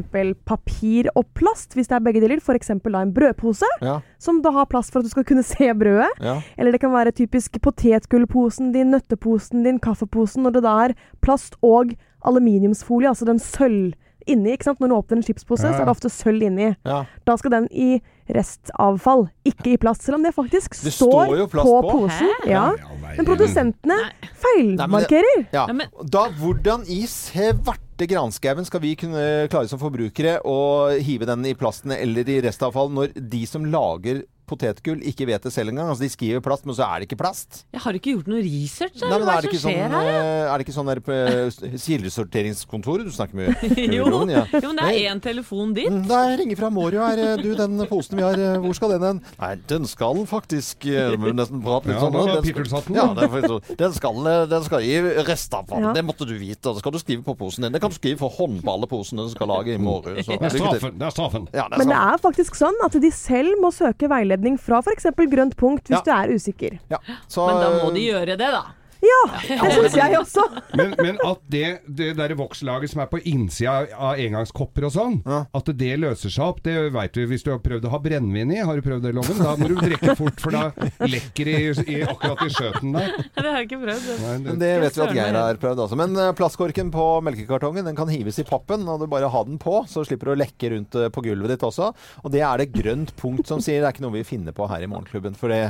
[0.44, 2.40] papir og plast, hvis det er begge deler.
[2.40, 2.70] F.eks.
[2.70, 2.80] en
[3.14, 4.00] brødpose, Ja.
[4.18, 6.10] som da har plass for at du skal kunne se brødet.
[6.20, 6.40] ja.
[6.58, 11.54] Eller det kan være typisk potetgullposen din, nøtteposen din, kaffeposen, når det da er plast
[11.62, 11.94] og
[12.24, 13.92] aluminiumsfolie, altså den sølv
[14.26, 14.52] inni.
[14.52, 14.80] ikke sant?
[14.80, 15.72] Når du åpner en chipspose, Ja.
[15.76, 16.76] så er det ofte sølv inni.
[16.86, 17.04] ja.
[17.26, 18.00] Da skal den i
[18.30, 20.02] restavfall, ikke i plast.
[20.02, 21.90] Selv om det faktisk Det står, står på, på.
[21.90, 22.30] posen.
[22.44, 22.48] Hæ?
[22.48, 22.72] Ja.
[22.72, 23.98] Ja, Men produsentene
[24.40, 25.46] feilmarkerer.
[25.52, 25.66] Ja.
[25.68, 30.56] Ja, Da, hvordan i svarte granskauen skal vi kunne klare som forbrukere å
[31.00, 35.52] hive den i plasten eller i restavfall, når de som lager potetgull ikke vet det
[35.52, 35.88] selv engang.
[35.92, 37.64] Altså, de skriver plast, men så er det ikke plast.
[37.72, 39.00] Jeg har ikke gjort noe research.
[39.00, 40.08] Nei, men hva er det som ikke sånn, skjer her?
[40.10, 43.64] eh, er det ikke sånn der på eh, kildesorteringskontoret du snakker med?
[43.94, 44.42] Jo, Jon, ja.
[44.50, 45.88] jo, men det er én telefon dit.
[45.92, 47.18] Nei, Da jeg ringer fra Morio her.
[47.18, 49.20] eh, Du, den posen vi har, hvor skal den hen?
[49.40, 50.86] Nei, den skal faktisk
[51.20, 52.12] må nesten prate litt Ja, sånn.
[52.12, 53.76] den skal- Ja, er sånn.
[53.78, 54.94] den, skal, den skal i
[55.26, 55.82] restavfall.
[55.88, 55.92] Ja.
[55.96, 56.68] Det måtte du vite.
[56.68, 57.72] og Det skal du skrive på posen din.
[57.72, 60.16] Det kan du skrive for håndballeposen du skal lage i morgen.
[60.24, 60.98] Så, Det er straffen.
[60.98, 61.48] Det er straffen.
[61.54, 64.80] Ja, det er Men det er faktisk sånn at de selv må søke veiledning fra
[64.82, 65.06] f.eks.
[65.30, 66.02] Grønt punkt hvis Ja.
[66.04, 66.78] du er usikker.
[66.90, 68.62] Ja, så, Men da må de gjøre det, da.
[69.04, 70.44] Ja, det syns jeg også.
[70.78, 75.16] Men, men at det, det der vokslaget som er på innsida av engangskopper og sånn,
[75.26, 77.24] at det løser seg opp, det veit du.
[77.30, 79.40] Hvis du har prøvd å ha brennevin i, har du prøvd det, Loven?
[79.44, 80.64] Da må du drikke fort, for da
[81.04, 83.14] lekker det i, i, akkurat i skjøten der.
[83.34, 84.08] Det har jeg ikke prøvd.
[84.24, 85.98] Nei, Men det vet vi at Geir har prøvd også.
[86.00, 89.60] Men eh, plastkorken på melkekartongen den kan hives i pappen, og du bare har den
[89.62, 91.90] på, så slipper du å lekke rundt eh, på gulvet ditt også.
[92.24, 93.82] Og det er det grønt punkt som sier.
[93.82, 95.62] Det er ikke noe vi finner på her i Morgenklubben, for det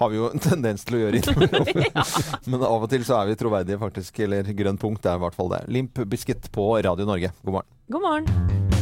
[0.00, 2.46] har vi jo en tendens til å gjøre innimellom.
[2.50, 4.22] Men av og til så er vi troverdige, faktisk.
[4.26, 5.64] Eller grønn punkt er i hvert fall det.
[5.70, 7.34] Limp Biscuit på Radio Norge.
[7.44, 7.70] God morgen.
[7.94, 8.73] God morgen.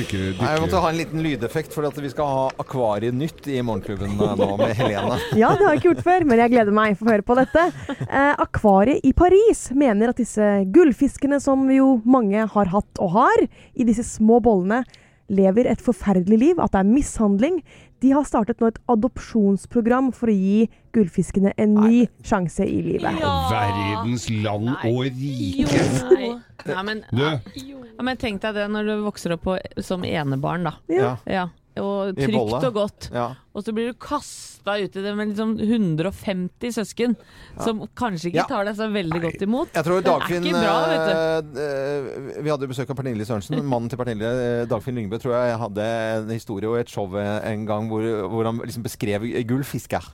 [0.00, 3.48] Ja, dykker, Nei, jeg måtte ha en liten lydeffekt, for at vi skal ha Akvarienytt
[3.52, 5.18] i Morgenklubben eh, nå med Helene.
[5.40, 7.36] Ja, det har jeg ikke gjort før, men jeg gleder meg for å høre på
[7.38, 7.66] dette.
[8.06, 13.44] Eh, Akvariet i Paris mener at disse gullfiskene, som jo mange har hatt og har,
[13.74, 14.82] i disse små bollene,
[15.30, 17.60] lever et forferdelig liv, at det er mishandling.
[18.00, 23.20] De har startet nå et adopsjonsprogram for å gi gullfiskene en ny sjanse i livet.
[23.52, 25.84] Verdens land og rike.
[26.08, 26.30] Nei.
[26.66, 30.68] Nei, men, Du, ja, men tenk deg det når du vokser opp på, som enebarn,
[30.68, 30.74] da.
[30.92, 31.14] Ja.
[31.28, 31.46] Ja.
[31.80, 33.10] Og trygt og godt.
[33.14, 33.28] Ja.
[33.52, 37.16] Og så blir du kasta ut i det med liksom 150 søsken,
[37.58, 38.44] som kanskje ikke Ja.
[38.46, 39.68] tar deg så veldig godt imot.
[39.74, 41.60] Jeg tror Det er Dagfinn ikke bra, vet du.
[41.60, 43.64] eh, eh, Vi hadde besøk av Pernille Sørensen.
[43.64, 44.22] Mannen til Pernille,
[44.62, 48.44] eh, Dagfinn Lyngbø, tror jeg hadde en historie og et show en gang hvor, hvor
[48.44, 50.04] han liksom beskrev gullfisker.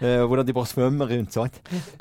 [0.00, 1.28] Eh, hvordan de bare svømmer rundt.
[1.32, 1.50] sånn.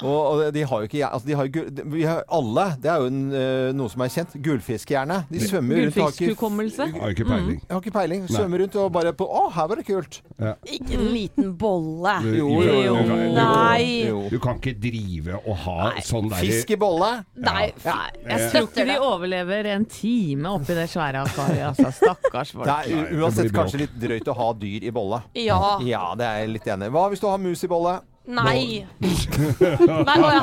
[0.03, 2.77] Og, og de har jo ikke altså de har jo, gull- de- vi har, Alle,
[2.79, 5.25] det er jo en, noe som er kjent, gullfiskhjerne.
[5.29, 6.91] De svømmer rundt Gullfiskhukommelse.
[6.95, 7.59] har ikke peiling.
[7.59, 8.27] Jeg har ikke peiling.
[8.29, 10.21] Svømmer rundt og bare på Å, her var det kult.
[10.39, 10.53] Ja.
[10.88, 12.13] Ikke en liten bolle.
[12.38, 12.95] Jo, jo, jo.
[13.35, 14.07] Nei.
[14.31, 17.09] Du kan ikke drive og ha sånn derre Fisk i bolle.
[17.35, 21.67] Nei, Jeg Eh, tror ikke de overlever en time oppi det svære akvariet.
[21.73, 21.91] Altså.
[21.99, 22.65] Stakkars folk.
[22.65, 25.21] Det er Nei, uansett kanskje litt drøyt å ha dyr i bolle.
[25.35, 25.59] Ja.
[25.83, 26.93] Ja, det er jeg litt enig i.
[26.95, 27.99] Hva hvis du har mus i bolle?
[28.27, 28.83] Nei.
[28.99, 30.41] Nei, å ja.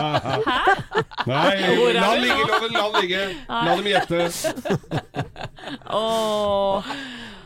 [1.28, 1.56] Nei,
[1.92, 2.44] la den ligge.
[2.72, 3.24] La den ligge.
[3.48, 4.20] La dem gjette.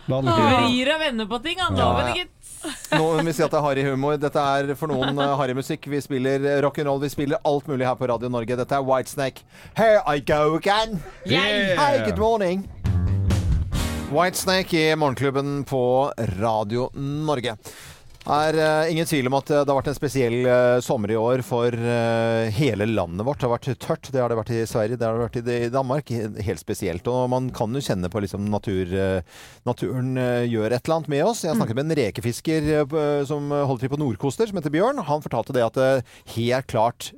[0.09, 0.45] Den ligge.
[0.63, 2.15] vrir og vender på ting, han Ja, loven ja.
[2.15, 2.31] ikke.
[2.95, 4.17] Noen vil si at det er harry humor.
[4.21, 5.89] Dette er for noen uh, harrymusikk.
[5.93, 7.01] Vi spiller eh, rock'n'roll.
[7.03, 8.57] Vi spiller alt mulig her på Radio Norge.
[8.59, 9.45] Dette er Whitesnake.
[9.79, 11.03] Here I go again.
[11.27, 11.77] Yeah.
[11.79, 12.69] Hi, good morning.
[14.09, 17.57] Whitesnake i Morgenklubben på Radio Norge.
[18.27, 21.17] Er uh, ingen tvil om at eh, det har vært en spesiell uh, sommer i
[21.17, 23.39] år for uh, hele landet vårt.
[23.41, 24.11] Det har vært tørt.
[24.13, 26.11] Det har det vært i Sverige, det har det vært i, i Danmark.
[26.45, 27.09] Helt spesielt.
[27.09, 28.91] Og man kan jo kjenne på liksom natur,
[29.69, 31.45] naturen gjør et eller annet med oss.
[31.45, 31.63] Jeg Mm.
[31.63, 32.67] snakket med en rekefisker
[33.27, 35.01] som holder til på Nordkoster, som heter Bjørn.
[35.09, 36.05] Han fortalte det at
[36.35, 37.09] helt klart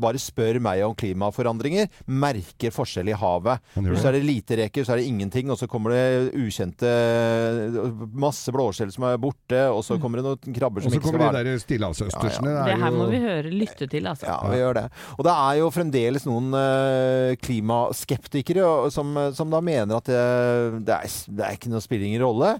[0.00, 1.90] bare spør meg om klimaforandringer.
[2.08, 3.60] Merker forskjell i havet.
[3.76, 5.52] Så er det lite reker, så er det ingenting.
[5.52, 6.88] Og så kommer det ukjente
[8.14, 11.24] Masse blåskjell som er borte, og så kommer det noen krabber som ikke skal være
[11.24, 12.54] Og så kommer de der stillehavsøstersene.
[12.54, 14.28] Ja, Det her må vi høre, lytte til, altså.
[14.30, 14.84] ja, vi gjør det.
[15.18, 20.22] Og det er jo fremdeles noen eh, klimaskeptikere som, som da mener at det,
[20.86, 22.54] det, er, det er ikke noe spiller ingen rolle.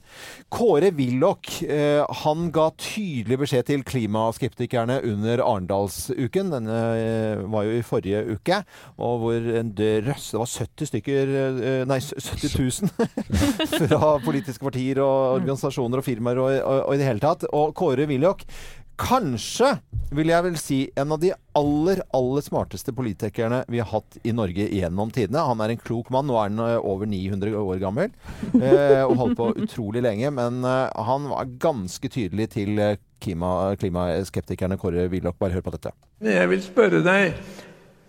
[0.55, 6.53] Kåre Willoch eh, han ga tydelig beskjed til klimaskeptikerne under Arendalsuken.
[6.55, 8.61] Denne eh, var jo i forrige uke.
[8.99, 12.91] Og hvor en drøss Det var 70 stykker eh, Nei, 70 000
[13.89, 17.47] fra politiske partier og organisasjoner og firmaer og, og, og i det hele tatt.
[17.53, 18.47] Og Kåre Willoch
[18.95, 19.73] Kanskje,
[20.15, 24.31] vil jeg vel si, en av de aller, aller smarteste politikerne vi har hatt i
[24.37, 25.43] Norge gjennom tidene.
[25.49, 26.29] Han er en klok mann.
[26.31, 28.13] Nå er han eh, over 900 år gammel
[28.55, 30.31] eh, og holdt på utrolig lenge.
[30.37, 34.79] Men eh, han var ganske tydelig til eh, klima, klimaskeptikerne.
[34.79, 35.91] Kåre Willoch, bare hør på dette.
[36.23, 37.35] Jeg vil spørre deg,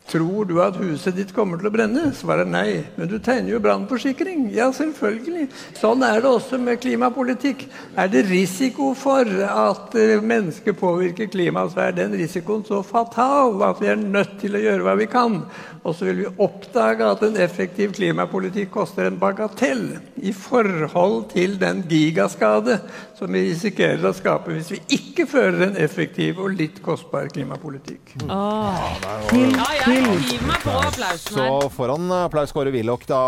[0.09, 2.07] tror du at huset ditt kommer til å brenne?
[2.17, 2.83] Svaret nei.
[2.97, 4.47] Men du tegner jo brannforsikring.
[4.55, 5.47] Ja, selvfølgelig.
[5.79, 7.65] Sånn er det også med klimapolitikk.
[7.97, 13.57] Er det risiko for at eh, mennesker påvirker klimaet, så er den risikoen så fatal
[13.65, 15.41] at vi er nødt til å gjøre hva vi kan.
[15.85, 19.83] Og så vil vi oppdage at en effektiv klimapolitikk koster en bagatell
[20.17, 22.79] i forhold til den gigaskade
[23.17, 28.15] som vi risikerer å skape hvis vi ikke fører en effektiv og litt kostbar klimapolitikk.
[28.17, 28.81] Til, Ja,
[29.29, 30.41] ja, jeg Hyll.
[30.49, 31.53] Meg på applausen her.
[31.61, 33.21] Så foran applaus Kåre Willoch da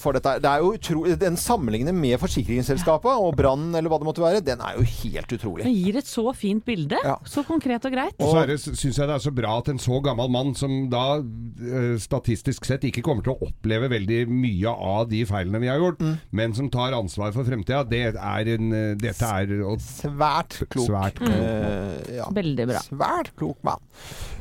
[0.00, 0.38] for dette.
[0.42, 1.04] Det er jo utro...
[1.20, 5.30] Den sammenlignet med forsikringsselskapet og Brann eller hva det måtte være, den er jo helt
[5.34, 6.98] Det Den gir et så fint bilde.
[7.28, 8.16] Så konkret og greit.
[8.18, 10.72] Og så er syns jeg det er så bra at en så gammel mann, som
[10.92, 15.70] da eh, statistisk sett ikke kommer til å oppleve veldig mye av de feilene vi
[15.70, 16.16] har gjort, Mm.
[16.32, 20.88] men som tar ansvar for fremtida, det er en, eh, dette er og, Svært klok.
[20.88, 21.30] Svært klok.
[21.30, 22.14] Mm.
[22.18, 22.28] ja.
[22.34, 22.82] Veldig bra.
[22.84, 23.80] Svært klok mann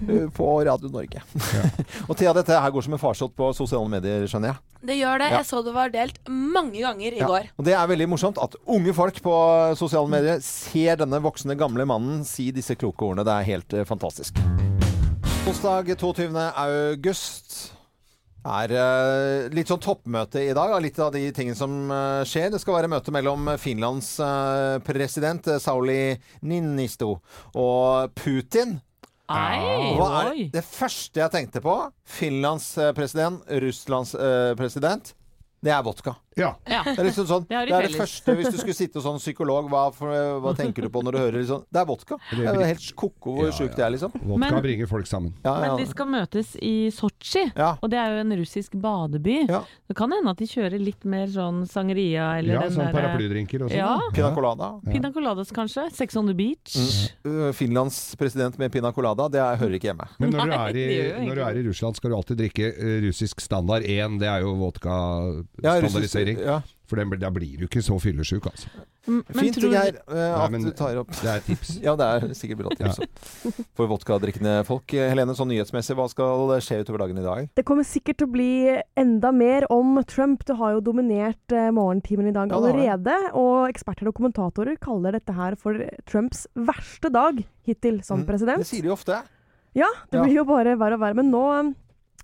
[0.08, 1.24] eh, på Radio Norge.
[2.10, 4.62] og Thea, dette her går som en farsott på sosiale medier, skjønner jeg.
[4.84, 5.30] Det gjør det.
[5.34, 5.42] Ja.
[5.42, 7.28] Jeg så det var delt mange ganger i Ja.
[7.28, 7.50] går.
[7.58, 9.36] Og det er veldig morsomt at unge folk på
[9.80, 13.26] sosiale medier ser denne voksne, gamle mannen si disse kloke ordene.
[13.26, 14.38] Det er helt uh, fantastisk.
[15.44, 16.30] Onsdag 22.
[16.56, 17.74] august
[18.44, 20.72] er eh, litt sånn toppmøte i dag.
[20.76, 22.50] av Litt av de tingene som eh, skjer.
[22.52, 24.18] Det skal være møte mellom Finlands
[24.84, 27.18] president Sauli Ninisto
[27.56, 28.78] og Putin.
[29.32, 31.76] Ei, Hva er det første jeg tenkte på?
[32.04, 34.12] Finlands president, Russlands
[34.60, 35.14] president.
[35.64, 36.16] Det er vodka.
[36.36, 36.56] Ja.
[36.66, 36.82] Ja.
[36.84, 39.68] Det er liksom sånn Det Det er det første Hvis du skulle sitte sånn psykolog,
[39.70, 40.10] hva, for,
[40.42, 42.18] hva tenker du på når du hører liksom Det er vodka.
[42.34, 44.16] Det er helt ko-ko hvor Ja, sjukt det er, liksom.
[44.18, 45.36] Vodka Men- bringer folk sammen.
[45.46, 49.38] Ja, Men de skal møtes i Sotsji, og det er jo en russisk badeby.
[49.48, 52.98] Det kan hende at de kjører litt mer sånn sangria eller Ja, den sånn derre-
[52.98, 54.00] paraplydrinker og sånn, Ja.
[54.12, 54.72] Pina colada.
[54.90, 55.86] Pina coladas, kanskje.
[55.94, 56.76] Sex on the beach.
[57.24, 60.10] Uh, Finlands president med pina colada, det er, hører ikke hjemme.
[60.20, 63.00] Men når du, er i, når du er i Russland, skal du alltid drikke eh,
[63.06, 64.18] russisk standard 1.
[64.20, 64.56] Det er jo
[65.62, 66.40] Ja, vodka-standardisering.
[66.42, 66.62] ja.
[66.90, 68.68] For den, da blir du ikke så fyllesyk, altså.
[69.36, 71.72] Fint, Geir, uh, at men du tar opp Det er et tips.
[71.86, 73.00] Ja, det er sikkert bra tips
[73.78, 74.94] for vodkadrikkende folk.
[74.96, 77.50] Helene, sånn nyhetsmessig, hva skal skje utover dagen i dag?
[77.58, 78.50] Det kommer sikkert til å bli
[79.00, 80.44] enda mer om Trump.
[80.48, 83.18] Det har jo dominert uh, morgentimen i dag Ja, allerede.
[83.40, 85.80] Og eksperter og kommentatorer kaller dette her for
[86.10, 88.60] Trumps verste dag hittil som president.
[88.62, 89.22] Mm, Det sier de ofte.
[89.74, 90.24] Ja, det Ja.
[90.28, 91.16] blir jo bare verre og verre.
[91.18, 91.74] Men nå eh,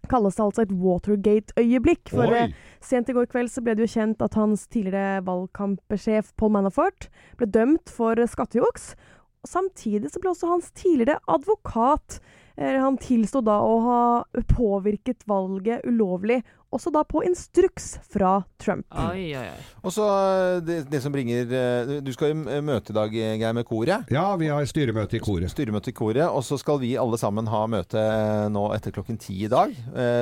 [0.10, 2.10] kalles det altså et Watergate-øyeblikk.
[2.14, 2.45] For Oi.
[2.47, 6.54] eh, sent i går kveld så ble det jo kjent at hans tidligere valgkampsjef Paul
[6.56, 8.93] Manafort ble dømt for skattejuks.
[9.47, 12.20] Samtidig så ble også hans tidligere advokat
[12.60, 14.00] Han tilsto da å ha
[14.52, 16.41] påvirket valget ulovlig,
[16.76, 18.86] også da på instruks fra Trump.
[19.09, 19.63] Oi, oi, oi.
[19.84, 23.15] Og så uh, det, det som bringer uh, Du skal jo uh, møte i dag,
[23.15, 24.09] Geir, med koret.
[24.13, 25.51] Ja, vi har styremøte i koret.
[25.53, 28.03] Styremøte i koret, Og så skal vi alle sammen ha møte
[28.53, 29.74] nå etter klokken ti i dag.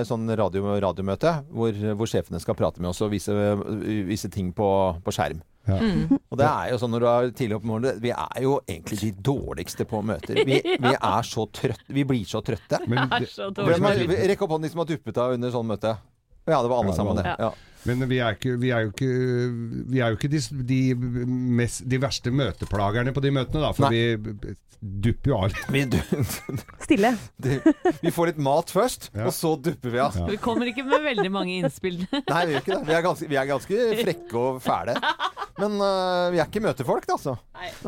[0.07, 3.33] Sånn radio, radiomøte hvor, hvor sjefene skal prate med oss og vise,
[4.07, 4.67] vise ting på,
[5.03, 5.41] på skjerm.
[5.67, 5.77] Ja.
[6.31, 8.53] Og det er jo sånn når du er tidlig opp om morgenen Vi er jo
[8.63, 10.39] egentlig de dårligste på møter.
[10.47, 11.87] Vi, vi er så trøtte.
[11.91, 12.79] Vi blir så trøtte.
[12.87, 13.49] Men Det er så.
[13.51, 15.97] Hvem er, Rekk opp hånden de som har duppet av under sånn møte.
[16.49, 17.35] Ja, det var alle sammen, det.
[17.39, 17.53] Ja.
[17.87, 19.11] Men vi er, ikke, vi er jo ikke,
[19.87, 20.79] vi er jo ikke de, de,
[21.61, 23.73] mest, de verste møteplagerne på de møtene, da.
[23.77, 25.55] For vi dupper jo av.
[25.73, 25.95] litt.
[26.83, 27.11] Stille.
[27.43, 27.57] det,
[28.01, 30.17] vi får litt mat først, og så dupper vi av.
[30.29, 31.99] Vi kommer ikke med veldig mange innspill.
[32.31, 32.81] Nei, vi gjør ikke det.
[32.89, 34.97] Vi er ganske, vi er ganske frekke og fæle.
[35.57, 37.37] Men uh, vi er ikke møtefolk, da, altså.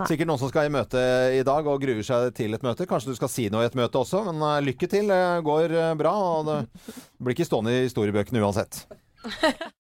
[0.10, 1.02] Sikkert noen som skal i møte
[1.38, 2.90] i dag og gruer seg til et møte.
[2.90, 5.14] Kanskje du skal si noe i et møte også, men uh, lykke til.
[5.14, 6.16] Det går uh, bra.
[6.40, 6.62] Og det
[7.20, 8.86] blir ikke stående i historiebøkene uansett.